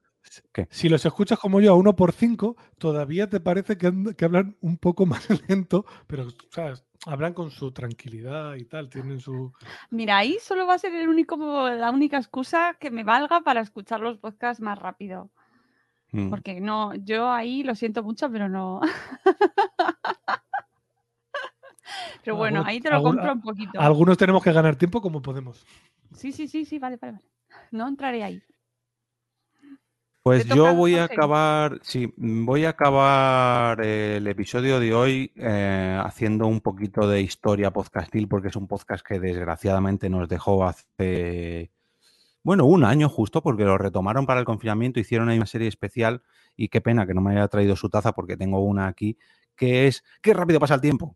[0.52, 0.68] ¿Qué?
[0.72, 4.58] Si los escuchas como yo a uno por cinco, todavía te parece que, que hablan
[4.60, 6.84] un poco más lento, pero ¿sabes?
[7.06, 9.54] hablan con su tranquilidad y tal, tienen su...
[9.92, 13.62] Mira, ahí solo va a ser el único, la única excusa que me valga para
[13.62, 15.30] escuchar los podcasts más rápido.
[16.12, 16.30] Mm.
[16.32, 18.82] Porque no, yo ahí lo siento mucho, pero no.
[22.24, 23.80] pero bueno, ahí te lo compro un poquito.
[23.80, 25.66] Algunos tenemos que ganar tiempo como podemos.
[26.14, 27.26] Sí, sí, sí, sí, vale, vale, vale.
[27.72, 28.42] No entraré ahí.
[30.26, 36.02] Pues yo voy a acabar, sí, voy a acabar eh, el episodio de hoy eh,
[36.04, 41.70] haciendo un poquito de historia podcastil, porque es un podcast que desgraciadamente nos dejó hace,
[42.42, 46.24] bueno, un año justo, porque lo retomaron para el confinamiento, hicieron ahí una serie especial
[46.56, 49.20] y qué pena que no me haya traído su taza porque tengo una aquí,
[49.56, 51.16] que es Qué rápido pasa el tiempo.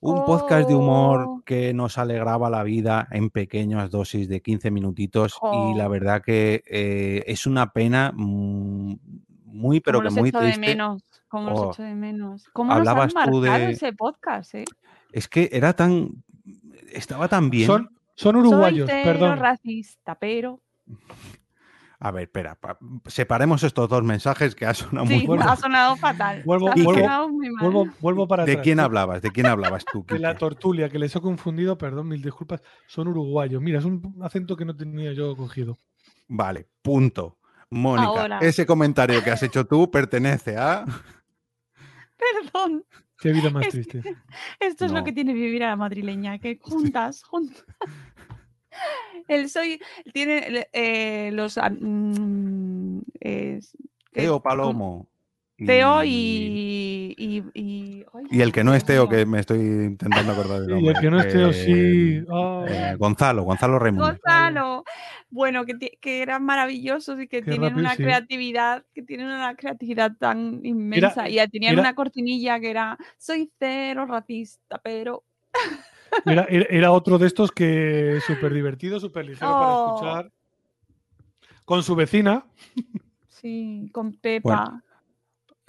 [0.00, 1.42] Un podcast de humor Oh.
[1.44, 5.90] que nos alegraba la vida en pequeñas dosis de 15 minutitos y la Jo.
[5.90, 10.60] verdad que eh, es una pena muy, pero Cómo que los muy echo de triste.
[10.60, 11.02] menos.
[11.28, 11.70] Cómo los Oh.
[11.72, 12.48] echo de menos.
[12.52, 14.64] ¿Cómo nos han Hablabas tú marcado de- ese podcast, eh?
[15.12, 16.22] Es que era tan...
[16.92, 17.66] Estaba tan bien.
[17.66, 19.38] Son, son uruguayos, Soy cero perdón.
[19.38, 20.60] racista, pero...
[22.00, 25.42] A ver, espera, pa- separemos estos dos mensajes que ha sonado Sí, muy bueno.
[25.50, 26.42] ha sonado fatal.
[26.44, 27.64] Vuelvo- ha vuelvo- sonado muy mal.
[27.64, 28.64] Vuelvo, vuelvo para ¿De atrás.
[28.64, 29.20] quién hablabas?
[29.20, 30.04] ¿De quién hablabas tú?
[30.08, 33.60] De la tortulia, que les he confundido, perdón, mil disculpas, son uruguayos.
[33.60, 35.78] Mira, es un acento que no tenía yo cogido.
[36.28, 37.38] Vale, punto.
[37.70, 38.38] Mónica, Ahora.
[38.38, 40.84] ese comentario que has hecho tú pertenece a...
[42.16, 42.84] Perdón.
[43.20, 44.00] Qué vida más triste.
[44.60, 44.98] Esto es No.
[44.98, 47.64] lo que tiene vivir a la madrileña, que juntas, juntas.
[49.28, 49.80] El soy
[50.12, 53.76] tiene eh, los ah, mm, es-
[54.12, 55.06] que- Teo Palomo.
[55.66, 60.60] Teo y y, y, Y el que no es Teo, que me estoy intentando acordar
[60.60, 60.92] del Y nombre.
[60.94, 61.72] el que no es Teo, sí.
[61.74, 64.06] Eh, Ah, eh, Gonzalo, Gonzalo Raimundo.
[64.06, 64.84] Gonzalo.
[65.30, 68.02] Bueno, que, que eran maravillosos y que Qué tienen rápido, una sí.
[68.04, 71.28] creatividad, que tienen una creatividad tan inmensa.
[71.28, 75.24] y ya tenían era- una cortinilla que era soy cero racista, pero
[76.24, 79.86] Era, otro de estos que súper divertido, súper ligero para Oh.
[79.86, 80.32] escuchar.
[81.64, 82.44] Con su vecina.
[83.28, 84.82] sí, con Pepa.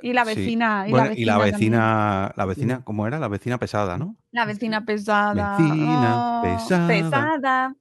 [0.02, 0.36] y la sí.
[0.36, 0.86] vecina.
[0.88, 3.20] Y, Bueno, la y la vecina la vecina, ¿cómo era?
[3.20, 4.16] La vecina pesada, ¿no?
[4.32, 5.58] La vecina pesada.
[5.58, 6.88] Vecina Oh, pesada.
[6.88, 7.76] pesada.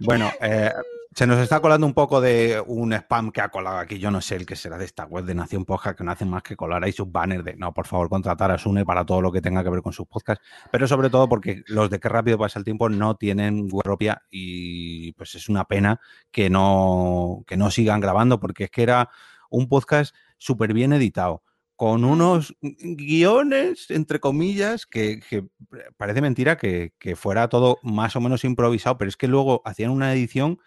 [0.00, 0.70] Bueno, eh,
[1.14, 3.98] se nos está colando un poco de un spam que ha colado aquí.
[3.98, 6.28] Yo no sé el que será de esta web de Nación Podcast, que no hacen
[6.28, 9.20] más que colar ahí sus banners de no, por favor, contratar a Sune para todo
[9.20, 10.44] lo que tenga que ver con sus podcasts.
[10.72, 14.22] Pero sobre todo porque los de qué rápido pasa el tiempo no tienen web propia
[14.28, 16.00] y pues es una pena
[16.32, 19.08] que no, que no sigan grabando porque es que era
[19.50, 21.44] un podcast súper bien editado.
[21.76, 25.46] Con unos guiones, entre comillas, que, que
[25.96, 29.90] parece mentira que, que fuera todo más o menos improvisado, pero es que luego hacían
[29.90, 30.60] una edición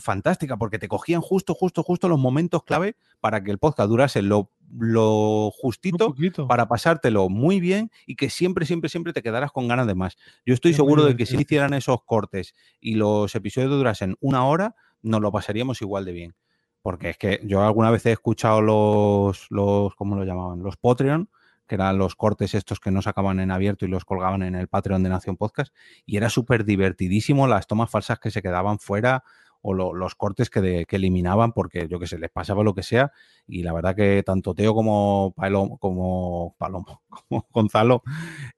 [0.00, 4.22] fantástica porque te cogían justo, justo, justo los momentos clave para que el podcast durase
[4.22, 6.14] lo, lo justito
[6.48, 10.16] para pasártelo muy bien y que siempre, siempre, siempre te quedaras con ganas de más.
[10.44, 14.44] Yo estoy Es seguro de que si hicieran esos cortes y los episodios durasen una
[14.44, 16.34] hora, nos lo pasaríamos igual de bien.
[16.82, 20.62] Porque es que yo alguna vez he escuchado los, los ¿cómo lo llamaban?
[20.62, 21.28] Los Patreon,
[21.66, 24.68] que eran los cortes estos que no sacaban en abierto y los colgaban en el
[24.68, 25.74] Patreon de Nación Podcast,
[26.06, 29.22] y era súper divertidísimo las tomas falsas que se quedaban fuera
[29.62, 32.74] o lo- los cortes que, de- que eliminaban porque yo que sé, les pasaba lo
[32.74, 33.12] que sea
[33.46, 38.02] y la verdad que tanto Teo como Palomo, como, Palomo, como Gonzalo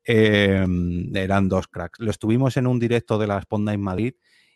[0.05, 0.67] eh,
[1.15, 2.01] eran dos cracks.
[2.01, 4.15] Lo estuvimos en un directo de la Sponda en Madrid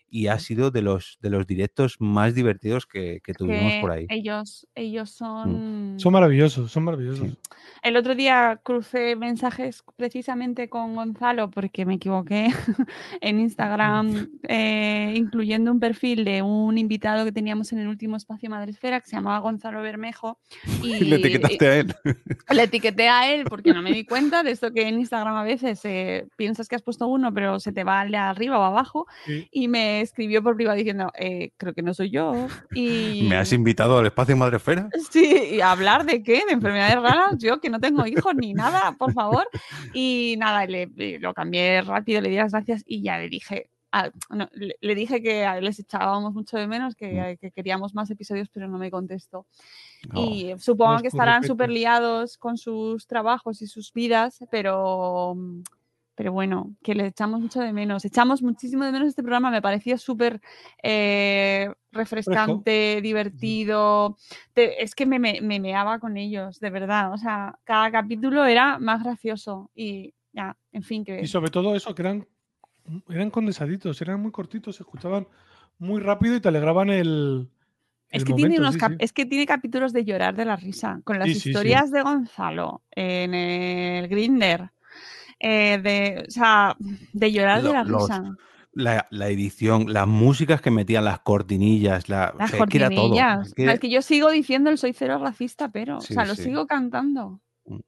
[0.09, 3.91] y ha sido de los, de los directos más divertidos que, que tuvimos que por
[3.91, 4.07] ahí.
[4.09, 5.97] Ellos, ellos son.
[5.99, 7.29] Son maravillosos, son maravillosos.
[7.29, 7.39] Sí.
[7.83, 12.49] El otro día crucé mensajes precisamente con Gonzalo porque me equivoqué
[13.21, 18.49] en Instagram, eh, incluyendo un perfil de un invitado que teníamos en el último espacio
[18.49, 20.39] Madresfera que se llamaba Gonzalo Bermejo.
[20.83, 21.95] Y, le etiquetaste a él.
[22.51, 25.45] le etiqueté a él porque no me di cuenta de esto que en Instagram a
[25.45, 28.63] veces eh, piensas que has puesto uno, pero se te va al de arriba o
[28.63, 29.07] abajo.
[29.25, 29.49] Sí.
[29.51, 32.47] Y me escribió por privado diciendo, eh, creo que no soy yo.
[32.75, 33.27] Y...
[33.29, 34.89] ¿Me has invitado al espacio Madrefera?
[35.11, 38.55] Sí, y a hablar de qué, de enfermedades raras, yo que no tengo hijos ni
[38.55, 39.47] nada, por favor.
[39.93, 40.89] Y nada, le,
[41.19, 43.71] lo cambié rápido, le di las gracias y ya le dije,
[44.81, 47.49] le, dije que les echábamos mucho de menos, que, mm.
[47.55, 49.47] queríamos más episodios, pero no me contestó.
[50.15, 55.37] y supongo que estarán súper liados con sus trabajos y sus vidas, pero,
[56.15, 58.05] pero bueno, que le echamos mucho de menos.
[58.05, 60.41] Echamos muchísimo de menos este programa, me pareció súper
[60.83, 64.17] eh, refrescante, divertido.
[64.55, 67.13] es que me, me, me meaba con ellos, de verdad.
[67.13, 71.05] O sea, cada capítulo era más gracioso y ya, en fin.
[71.05, 71.21] Que...
[71.21, 72.27] Y sobre todo eso, que eran
[73.09, 75.27] eran condensaditos, eran muy cortitos, se escuchaban
[75.79, 77.49] muy rápido y te alegraban el.
[78.11, 81.29] es, que tiene unos es que tiene capítulos de llorar de la risa, con las
[81.29, 84.71] historias de Gonzalo en el Grinder.
[85.47, 86.77] Eh, de, o sea,
[87.13, 88.37] de llorar de la risa.
[88.73, 93.53] La, edición, las músicas que metían, las cortinillas, la, las cortinillas.
[93.55, 93.91] Es, que...
[93.91, 97.41] yo sigo diciendo el soy cero racista, pero, o sea, lo sigo cantando.
[97.67, 97.79] Mm.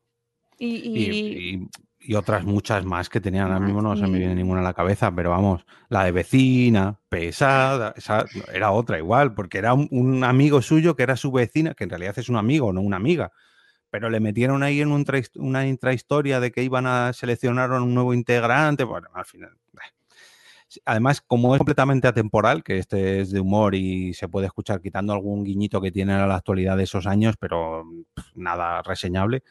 [0.58, 1.68] y,
[2.06, 3.46] y otras muchas más que tenían.
[3.46, 7.00] Ahora mismo no se me viene ninguna a la cabeza, pero vamos, la de vecina,
[7.08, 11.84] pesada, esa era otra igual, porque era un, amigo suyo que era su vecina, que
[11.84, 13.32] en realidad es un amigo, no una amiga.
[13.96, 14.92] Pero le metieron ahí en
[15.36, 18.84] una intrahistoria de que iban a seleccionar un nuevo integrante.
[18.84, 19.56] Bueno, al final.
[20.84, 25.14] Además, como es completamente atemporal, que este es de humor y se puede escuchar quitando
[25.14, 27.84] algún guiñito que tiene a la actualidad de esos años, pero
[28.34, 29.42] nada reseñable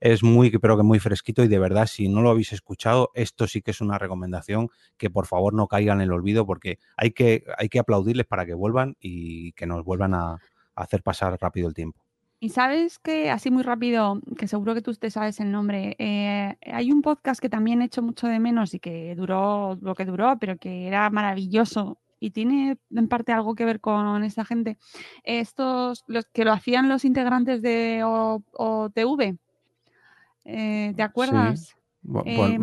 [0.00, 3.46] es muy, pero que muy fresquito y de verdad, si no lo habéis escuchado, esto
[3.46, 7.12] sí que es una recomendación que por favor no caigan en el olvido porque hay
[7.12, 10.38] que, hay que aplaudirles para que vuelvan y que nos vuelvan a,
[10.74, 12.03] hacer pasar rápido el tiempo.
[12.40, 16.56] Y sabes que, así muy rápido, que seguro que tú te sabes el nombre, eh,
[16.60, 20.04] hay un podcast que también he hecho mucho de menos y que duró lo que
[20.04, 24.78] duró, pero que era maravilloso y tiene en parte algo que ver con esta gente.
[25.24, 29.36] Estos, los que lo hacían los integrantes de OTV,
[30.44, 31.74] eh, ¿Te acuerdas?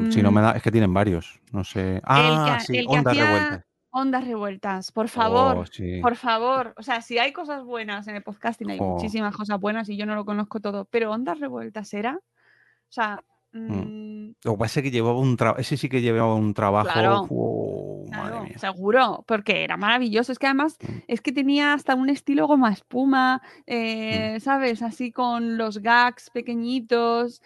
[0.09, 1.99] si no me da, es que tienen varios, no sé.
[2.03, 3.65] Ah, sí, ondas revueltas.
[3.93, 6.73] Ondas revueltas, por favor, oh, por favor.
[6.77, 8.93] O sea, si hay cosas buenas en el podcasting, hay oh.
[8.95, 13.21] muchísimas cosas buenas y yo no lo conozco todo, pero ondas revueltas era, o sea,
[13.51, 14.27] mm.
[14.31, 18.07] Mm, Lo que pasa es que llevaba un trabajo, ese sí que llevaba un trabajo.
[18.55, 20.31] seguro, porque era maravilloso.
[20.31, 20.97] Es que además mm.
[21.07, 24.81] es que tenía hasta un estilo goma espuma, eh, ¿sabes?
[24.81, 27.41] Así con los gags pequeñitos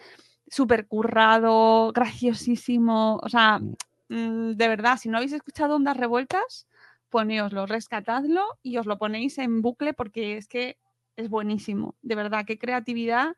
[0.48, 3.18] súper currado, graciosísimo.
[3.22, 3.60] O sea,
[4.08, 4.52] mm.
[4.52, 6.66] De verdad, si no habéis escuchado Ondas Revueltas,
[7.10, 10.78] poneoslo, rescatadlo y os lo ponéis en bucle porque es que
[11.16, 11.94] es buenísimo.
[12.02, 13.34] De verdad, qué creatividad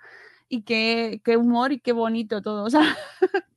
[0.49, 2.65] y qué, qué humor y qué bonito todo.
[2.67, 2.97] O sea,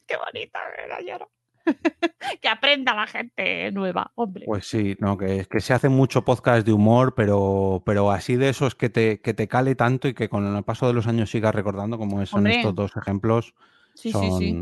[0.07, 0.99] qué bonito, ¿verdad?
[1.05, 1.32] Lloro.
[2.41, 4.45] que aprenda la gente nueva, hombre.
[4.45, 8.49] Pues sí, no, que, que se hace mucho podcast de humor, pero, pero así de
[8.49, 11.30] esos que te, que te cale tanto y que con el paso de los años
[11.30, 13.53] sigas recordando, como son estos dos ejemplos.
[13.93, 14.57] Sí, sí, sí.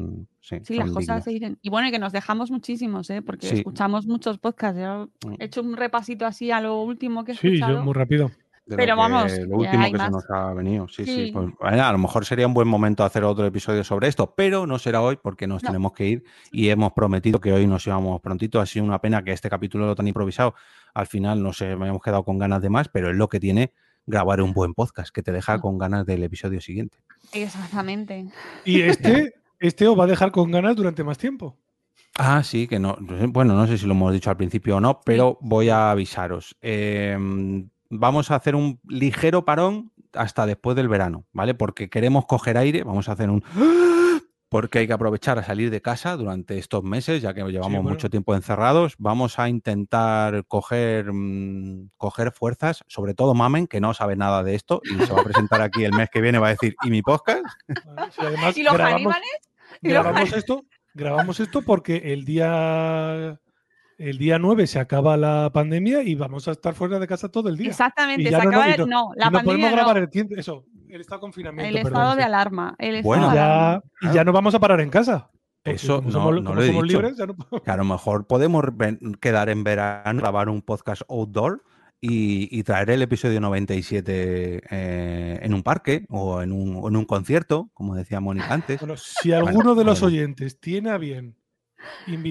[0.64, 1.58] Sí, las cosas se dicen.
[1.62, 3.22] Y bueno, y que nos dejamos muchísimos, ¿eh?
[3.22, 4.80] porque escuchamos muchos podcasts.
[4.80, 5.36] Yo mm.
[5.40, 7.72] he hecho un repasito así a lo último que he escuchado.
[7.72, 8.32] Sí, yo muy rápido
[8.76, 9.38] pero vamos.
[9.40, 10.88] Lo último que se nos ha venido.
[10.88, 11.32] Sí, sí.
[11.34, 14.80] Pues, a lo mejor sería un buen momento hacer otro episodio sobre esto, pero no
[14.80, 18.60] será hoy porque nos tenemos que ir y hemos prometido que hoy nos íbamos prontito.
[18.60, 20.56] Ha sido una pena que este capítulo lo tan improvisado.
[20.94, 23.40] Al final no sé, me hemos quedado con ganas de más, pero es lo que
[23.40, 23.74] tiene
[24.06, 25.62] grabar un buen podcast, que te deja mm.
[25.62, 26.98] con ganas del episodio siguiente.
[27.32, 28.28] Exactamente.
[28.66, 31.58] Y este, este os va a dejar con ganas durante más tiempo.
[32.18, 32.98] Ah, sí, que no.
[33.00, 36.58] Bueno, no sé si lo hemos dicho al principio o no, pero voy a avisaros.
[36.62, 37.18] Eh,
[37.90, 41.54] vamos a hacer un ligero parón hasta después del verano, ¿vale?
[41.54, 43.44] Porque queremos coger aire, vamos a hacer un...
[44.50, 48.10] Porque hay que aprovechar a salir de casa durante estos meses, ya que llevamos mucho
[48.10, 48.96] tiempo encerrados.
[48.98, 54.56] Vamos a intentar coger, mm, coger fuerzas, sobre todo Mamen, que no sabe nada de
[54.56, 56.90] esto y se va a presentar aquí el mes que viene, va a decir, ¿y
[56.90, 57.46] mi podcast?
[58.56, 59.14] ¿Y los grabamos,
[59.82, 63.40] grabamos esto, grabamos esto porque el día
[63.98, 67.50] el día 9 se acaba la pandemia y vamos a estar fuera de casa todo
[67.50, 67.70] el día.
[67.70, 71.22] Exactamente, se acaba no, no, la pandemia podemos grabar el tiempo, eso, el estado de
[71.22, 71.70] confinamiento.
[71.70, 72.76] El estado de alarma.
[72.80, 75.30] El bueno, ya, y ya no vamos a parar en casa.
[75.66, 76.82] Eso no, somos, no lo he dicho.
[76.84, 77.18] Libres,
[77.66, 78.64] Que a lo mejor podemos
[79.20, 81.62] quedar en verano, grabar un podcast outdoor
[82.02, 87.70] y, traer el episodio 97 eh, en un parque o en un, en un, concierto,
[87.74, 88.80] como decía Mónica antes.
[88.80, 91.40] Bueno, si alguno de los oyentes tiene a bien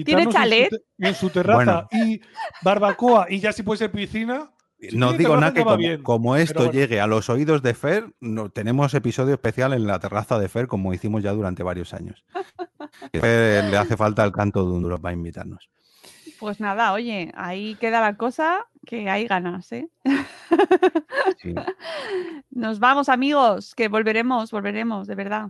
[0.05, 0.69] ¿Tiene chalet?
[0.97, 2.21] En su, terraza y
[2.61, 4.51] barbacoa y ya si puede ser piscina.
[4.93, 9.33] no digo nada que como, esto llegue a los oídos de Fer, no, tenemos episodio
[9.33, 12.23] especial en la terraza de Fer, como hicimos ya durante varios años.
[13.13, 15.69] Fer le hace falta el canto de un duro para invitarnos.
[16.39, 19.89] Pues nada, oye, ahí queda la cosa, que hay ganas, ¿eh?
[21.41, 21.53] Sí.
[22.51, 25.49] Nos vamos, amigos, que volveremos, volveremos, de verdad.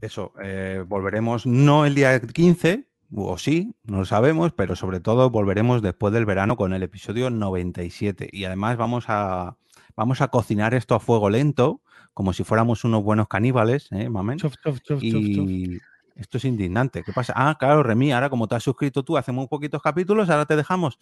[0.00, 5.30] Eso, eh, volveremos no el día 15, o sí, no lo sabemos, pero sobre todo
[5.30, 8.28] volveremos después del verano con el episodio 97.
[8.32, 9.56] Y además vamos a,
[9.96, 11.80] vamos a cocinar esto a fuego lento,
[12.12, 14.38] como si fuéramos unos buenos caníbales, ¿eh, mamen?
[14.38, 15.50] Chof, chof, chof, chof, chof.
[15.50, 15.80] Y
[16.16, 17.02] esto es indignante.
[17.02, 17.32] ¿Qué pasa?
[17.36, 20.56] Ah, claro, Remy, ahora como te has suscrito tú, hacemos muy poquitos capítulos, ahora te
[20.56, 20.98] dejamos.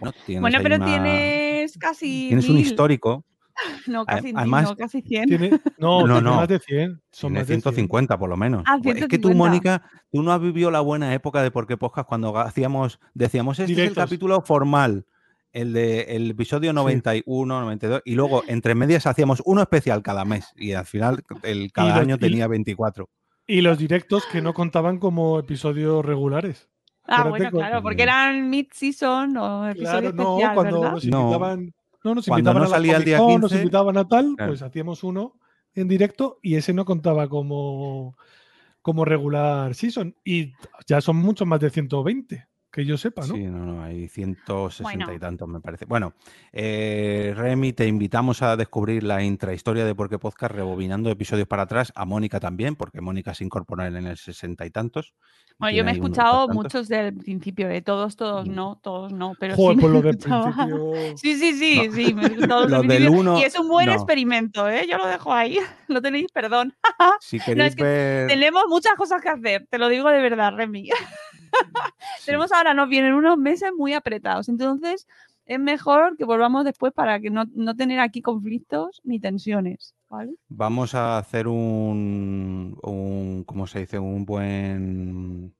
[0.00, 2.26] No, tienes Bueno, pero una- tienes casi.
[2.28, 3.24] Tienes un histórico
[3.86, 5.28] No, casi, además- no, casi 100.
[5.28, 6.34] Tiene- no, No, no.
[6.36, 7.00] más de 100.
[7.12, 7.62] Son más de 100.
[7.62, 8.64] 150 por lo menos.
[8.66, 9.36] Ah, Pues Es que tú, 150.
[9.38, 13.58] Mónica, tú no has vivido la buena época de Por qué Podcast cuando hacíamos, decíamos,
[13.60, 15.06] este es el capítulo formal,
[15.52, 20.52] el de el episodio 91, 92, y luego entre medias hacíamos uno especial cada mes,
[20.56, 23.08] y al final el, cada los- año tenía 24.
[23.46, 26.70] Y los directos que no contaban como episodios regulares.
[27.06, 30.92] Ah, bueno, claro, porque eran mid-season o episodio Claro, no, especial, cuando ¿verdad?
[30.94, 31.20] nos No.
[31.20, 31.74] invitaban,
[32.04, 34.08] no, nos Cuando invitaban no a la salía el día Comic-Con, nos 15, invitaban a
[34.08, 34.50] tal, claro.
[34.52, 35.38] pues hacíamos uno
[35.74, 38.16] en directo y ese no contaba como,
[38.80, 40.14] como regular season.
[40.24, 40.52] Y
[40.86, 43.34] ya son mucho más de 120, que yo sepa, ¿no?
[43.34, 45.12] Sí, no, no, hay 160 Bueno.
[45.12, 45.84] y tantos, me parece.
[45.86, 46.14] Bueno,
[46.52, 51.62] eh, Remy, te invitamos a descubrir la intrahistoria de Por qué Podcast rebobinando episodios para
[51.64, 55.14] atrás, a Mónica también, porque Mónica se incorporó en el 60 y tantos.
[55.58, 59.54] Bueno, yo me he escuchado muchos del principio, de todos, todos no, todos no, pero
[59.54, 61.16] Joder, sí pues me lo del principio.
[61.16, 63.92] Sí, sí, sí, sí, me he escuchado Lo del uno, Y es un buen no.
[63.92, 64.86] experimento, ¿eh?
[64.88, 65.58] Yo lo dejo ahí.
[65.88, 66.74] No tenéis perdón.
[67.20, 68.28] Si queréis es que ver.
[68.28, 70.86] Tenemos muchas cosas que hacer, te lo digo de verdad, Remy.
[70.86, 70.92] sí.
[72.26, 75.06] Tenemos ahora, nos vienen unos meses muy apretados, entonces
[75.46, 80.34] es mejor que volvamos después para que no, no tener aquí conflictos ni tensiones, ¿vale?
[80.48, 83.98] Vamos a hacer un, un ¿cómo se dice?
[83.98, 85.54] Un buen,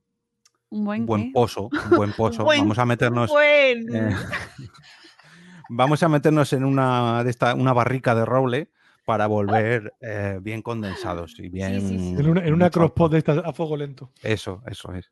[0.71, 2.45] Un buen, un buen pozo, un buen pozo.
[2.45, 4.15] buen- Vamos a meternos, Buen- eh,
[5.69, 8.71] vamos a meternos en una de esta, una barrica de roble
[9.05, 11.81] para volver eh, bien condensados y bien.
[11.81, 12.15] sí, sí.
[12.19, 14.11] En una, en una crosspod de estas a fuego lento.
[14.23, 15.11] Eso, eso es.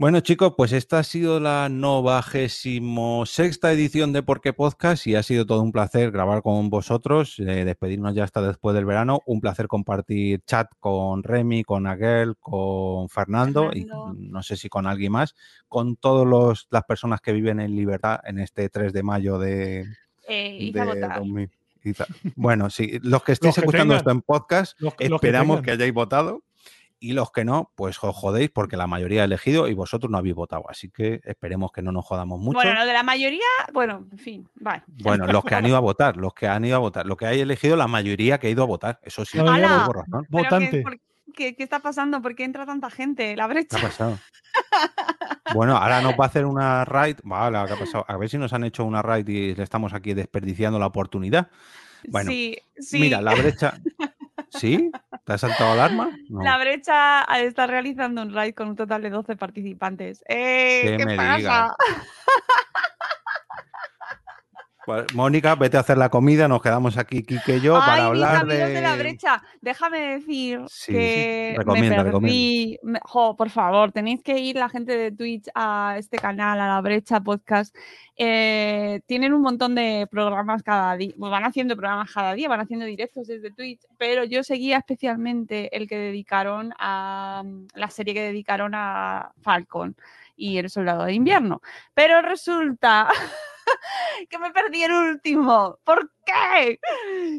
[0.00, 5.14] Bueno, chicos, pues esta ha sido la novagésimo sexta edición de Por qué Podcast y
[5.14, 9.20] ha sido todo un placer grabar con vosotros, eh, despedirnos ya hasta después del verano.
[9.26, 13.86] Un placer compartir chat con Remy, con Aguel, con Fernando, y
[14.16, 15.34] no sé si con alguien más,
[15.68, 19.84] con todas las personas que viven en libertad en este 3 de mayo de,
[20.28, 21.18] Eh, hice a de votar.
[21.18, 21.50] 2000
[21.84, 22.06] y tal.
[22.36, 23.98] Bueno, sí, los que estéis Los que escuchando tengan.
[23.98, 25.64] esto en podcast, Los, que- los que esperamos tengan.
[25.64, 26.42] que hayáis votado.
[27.02, 30.18] Y los que no, pues os jodéis porque la mayoría ha elegido y vosotros no
[30.18, 30.64] habéis votado.
[30.68, 32.58] Así que esperemos que no nos jodamos mucho.
[32.58, 33.40] Bueno, lo de la mayoría,
[33.72, 34.82] bueno, en fin, vale.
[34.86, 37.24] Bueno, los que han ido a votar, los que han ido a votar, lo que
[37.24, 39.00] hay elegido la mayoría que ha ido a votar.
[39.02, 40.26] Eso sí, todo razón.
[40.28, 40.84] Votante.
[41.34, 42.20] ¿qué, qué- está pasando?
[42.20, 43.34] ¿Por qué entra tanta gente?
[43.34, 43.78] La ¿Qué brecha.
[43.78, 44.18] ha pasado?
[45.54, 47.16] Bueno, ahora nos va a hacer una raid.
[47.24, 48.04] Vale, ¿qué ha pasado?
[48.08, 51.48] A ver si nos han hecho una raid y le estamos aquí desperdiciando la oportunidad.
[52.08, 52.98] Bueno, sí, sí.
[53.00, 53.80] Mira, la brecha.
[54.50, 54.90] ¿Sí?
[55.24, 56.10] ¿Te ha saltado alarma?
[56.28, 56.42] No.
[56.42, 60.22] La brecha está realizando un raid con un total de 12 participantes.
[60.28, 61.76] Eh, ¿Qué ¿Qué, me pasa?
[65.14, 68.06] Mónica, vete a hacer la comida, nos quedamos aquí, Kike y yo, Ay, para mis
[68.06, 68.66] hablar de...
[68.68, 68.80] de...
[68.80, 72.04] la brecha, déjame decir Sí, que me recomienda.
[72.04, 72.78] perdí.
[72.82, 76.66] me- jo, por favor, tenéis que ir la gente de Twitch a este canal, a
[76.68, 77.74] la brecha podcast.
[78.22, 82.84] Eh, tienen un montón de programas cada día, van haciendo programas cada día, van haciendo
[82.84, 87.42] directos desde Twitch, pero yo seguía especialmente el que dedicaron a
[87.74, 89.96] la serie que dedicaron a Falcon
[90.36, 91.62] y el soldado de invierno.
[91.94, 93.08] Pero resulta
[94.28, 95.78] que me perdí el último.
[95.84, 96.78] ¿Por qué?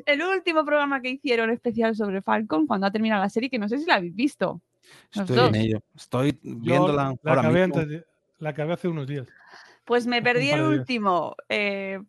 [0.05, 3.67] El último programa que hicieron especial sobre Falcon cuando ha terminado la serie, que no
[3.69, 4.61] sé si la habéis visto.
[5.13, 5.49] los Estoy dos.
[5.49, 5.79] en ello.
[5.95, 7.81] Estoy Yo viéndola la ahora acabé, mismo.
[7.81, 8.05] antes de-
[8.39, 9.27] la acabé hace unos días.
[9.85, 11.35] Pues me perdí el último.
[11.49, 11.99] Eh,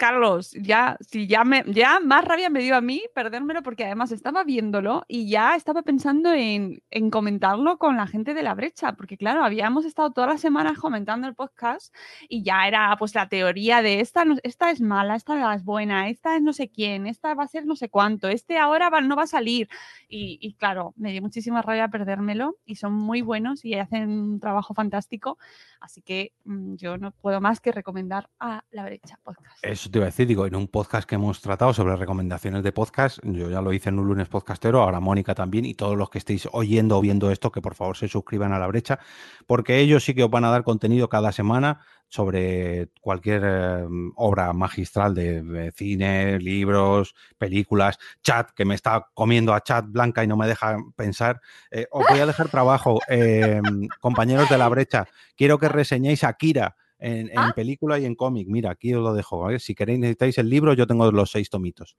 [0.00, 4.12] Carlos, ya, si ya, me, ya más rabia me dio a mí perdérmelo porque además
[4.12, 8.94] estaba viéndolo y ya estaba pensando en, en comentarlo con la gente de la brecha,
[8.94, 11.94] porque claro, habíamos estado todas las semanas comentando el podcast
[12.30, 16.34] y ya era pues la teoría de esta, esta es mala, esta es buena, esta
[16.34, 19.16] es no sé quién, esta va a ser no sé cuánto, este ahora va- no
[19.16, 19.68] va a salir.
[20.08, 24.40] Y, y claro, me dio muchísima rabia perdérmelo y son muy buenos y hacen un
[24.40, 25.36] trabajo fantástico.
[25.78, 29.58] Así que mm, yo no puedo más que recomendar a La Brecha Podcast.
[29.90, 33.72] Decir, digo, en un podcast que hemos tratado sobre recomendaciones de podcast, yo ya lo
[33.72, 37.00] hice en un lunes podcastero, ahora Mónica también, y todos los que estéis oyendo o
[37.00, 39.00] viendo esto, que por favor se suscriban a la brecha,
[39.46, 43.86] porque ellos sí que os van a dar contenido cada semana sobre cualquier eh,
[44.16, 50.22] obra magistral de, de, cine, libros, películas, chat, que me está comiendo a chat blanca
[50.22, 51.40] y no me deja pensar.
[51.70, 53.60] Eh, os voy a dejar trabajo, eh,
[54.00, 55.06] compañeros de la brecha.
[55.36, 56.76] Quiero que reseñéis a Kira.
[57.00, 57.46] En, ¿Ah?
[57.46, 58.46] en, película y en cómic.
[58.48, 59.40] Mira, aquí os lo dejo.
[59.40, 59.58] ¿vale?
[59.58, 61.96] Si queréis, necesitáis el libro, yo tengo los seis tomitos.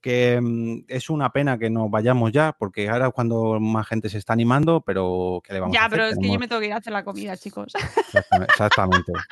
[0.00, 4.08] Que mm, es una pena que nos vayamos ya, porque ahora es cuando más gente
[4.08, 5.98] se está animando, pero ¿qué le vamos ya, a hacer?
[5.98, 7.72] pero es que yo me tengo que ir a hacer la comida, chicos.
[7.74, 8.52] Exactamente.
[8.52, 9.12] exactamente.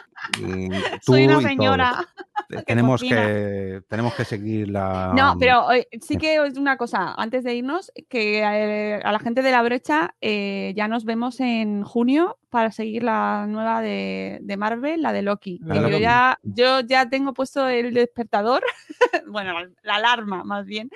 [0.40, 0.70] Mm,
[1.04, 2.04] tú Soy una señora.
[2.48, 3.26] Te- que tenemos cocina.
[3.26, 7.54] que tenemos que seguir la No, pero eh, sí que es una cosa, antes de
[7.54, 12.38] irnos, que eh, a la gente de la brecha eh, ya nos vemos en junio
[12.56, 15.58] para seguir la nueva de, de Marvel, la de Loki.
[15.62, 18.62] La yo, ya, yo ya tengo puesto el despertador,
[19.28, 20.88] bueno, la, la alarma más bien,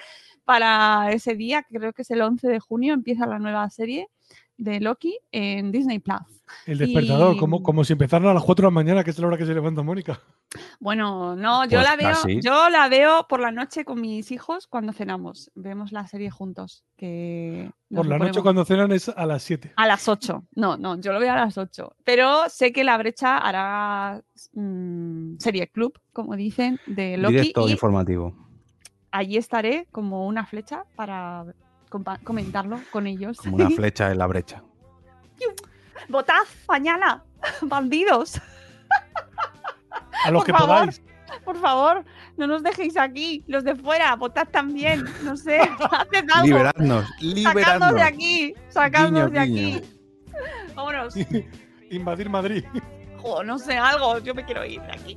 [0.46, 4.08] para ese día, que creo que es el 11 de junio, empieza la nueva serie
[4.60, 6.20] de Loki en Disney Plus.
[6.66, 9.18] El despertador, Y- como, como si empezaran a las 4 de la mañana, que es
[9.18, 10.20] la hora que se levanta Mónica.
[10.80, 12.40] Bueno, no, yo Pues la veo, casi.
[12.42, 15.50] yo la veo por la noche con mis hijos cuando cenamos.
[15.54, 16.84] Vemos la serie juntos.
[16.96, 19.72] Que Por la noche cuando cenan es a las 7.
[19.76, 20.44] A las 8.
[20.56, 21.94] No, no, yo lo veo a las 8.
[22.04, 24.20] Pero sé que la brecha hará
[24.52, 27.34] mm, serie club, como dicen, de Loki.
[27.36, 28.34] directo y informativo.
[29.12, 31.44] allí estaré como una flecha para
[31.90, 33.38] comentarlo con ellos.
[33.38, 34.62] Como una flecha en la brecha.
[36.08, 37.22] ¡Votad mañana!
[37.62, 38.40] ¡Bandidos!
[40.24, 40.68] A los Por que favor.
[40.68, 41.02] podáis.
[41.44, 42.04] Por favor,
[42.36, 43.44] no nos dejéis aquí.
[43.46, 45.04] Los de fuera, votad también.
[45.22, 45.60] No sé,
[45.90, 46.46] haced algo.
[46.46, 47.94] Liberadnos, Sacadnos liberadnos.
[47.94, 48.54] de aquí.
[48.68, 49.76] Sacadnos de guiño.
[49.78, 49.82] aquí.
[50.74, 51.14] Vámonos.
[51.90, 52.64] Invadir Madrid.
[53.18, 54.18] Jo, no sé, algo.
[54.18, 55.16] Yo me quiero ir de aquí.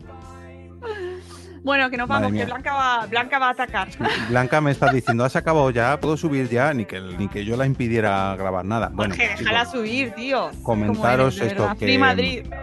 [1.63, 2.45] Bueno, que nos vamos, que.
[2.45, 3.87] Blanca va, Blanca va a atacar.
[4.29, 5.97] Blanca me está diciendo, ¿has acabado ya?
[5.99, 6.73] ¿Puedo subir ya?
[6.73, 8.89] Ni que, ni que yo la impidiera grabar nada.
[8.93, 10.51] Bueno, Jorge, chicos, déjala subir, tío.
[10.61, 12.45] comentaros ¿Cómo eres, esto que- Madrid.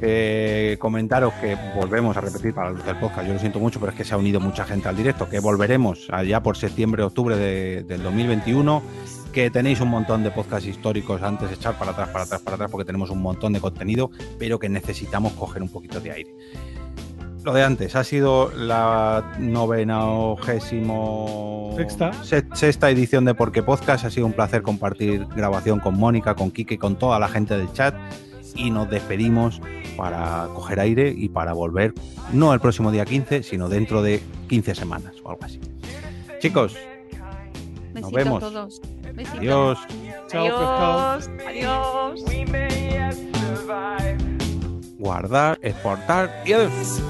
[0.00, 3.26] eh, comentaros que volvemos a repetir para del podcast.
[3.26, 5.28] Yo lo siento mucho, pero es que se ha unido mucha gente al directo.
[5.28, 8.82] Que volveremos allá por septiembre, octubre de- del 2021.
[9.32, 12.54] Que tenéis un montón de podcasts históricos antes de echar para atrás, para atrás, para
[12.56, 16.34] atrás, porque tenemos un montón de contenido, pero que necesitamos coger un poquito de aire.
[17.44, 22.12] Lo de antes, ha sido la novenagésimo Sexta.
[22.24, 24.04] se- sexta edición de Porque Podcast.
[24.04, 27.72] Ha sido un placer compartir grabación con Mónica, con Kike, con toda la gente del
[27.72, 27.94] chat.
[28.54, 29.60] Y nos despedimos
[29.96, 31.94] para coger aire y para volver,
[32.32, 35.60] no el próximo día 15, sino dentro de 15 semanas o algo así.
[36.40, 36.74] Chicos,
[37.92, 38.42] Besitos vemos.
[38.42, 38.80] a todos.
[39.36, 39.78] Adiós.
[40.28, 41.18] Chao.
[41.46, 42.24] Adiós
[44.98, 47.02] guardar, exportar y adiós.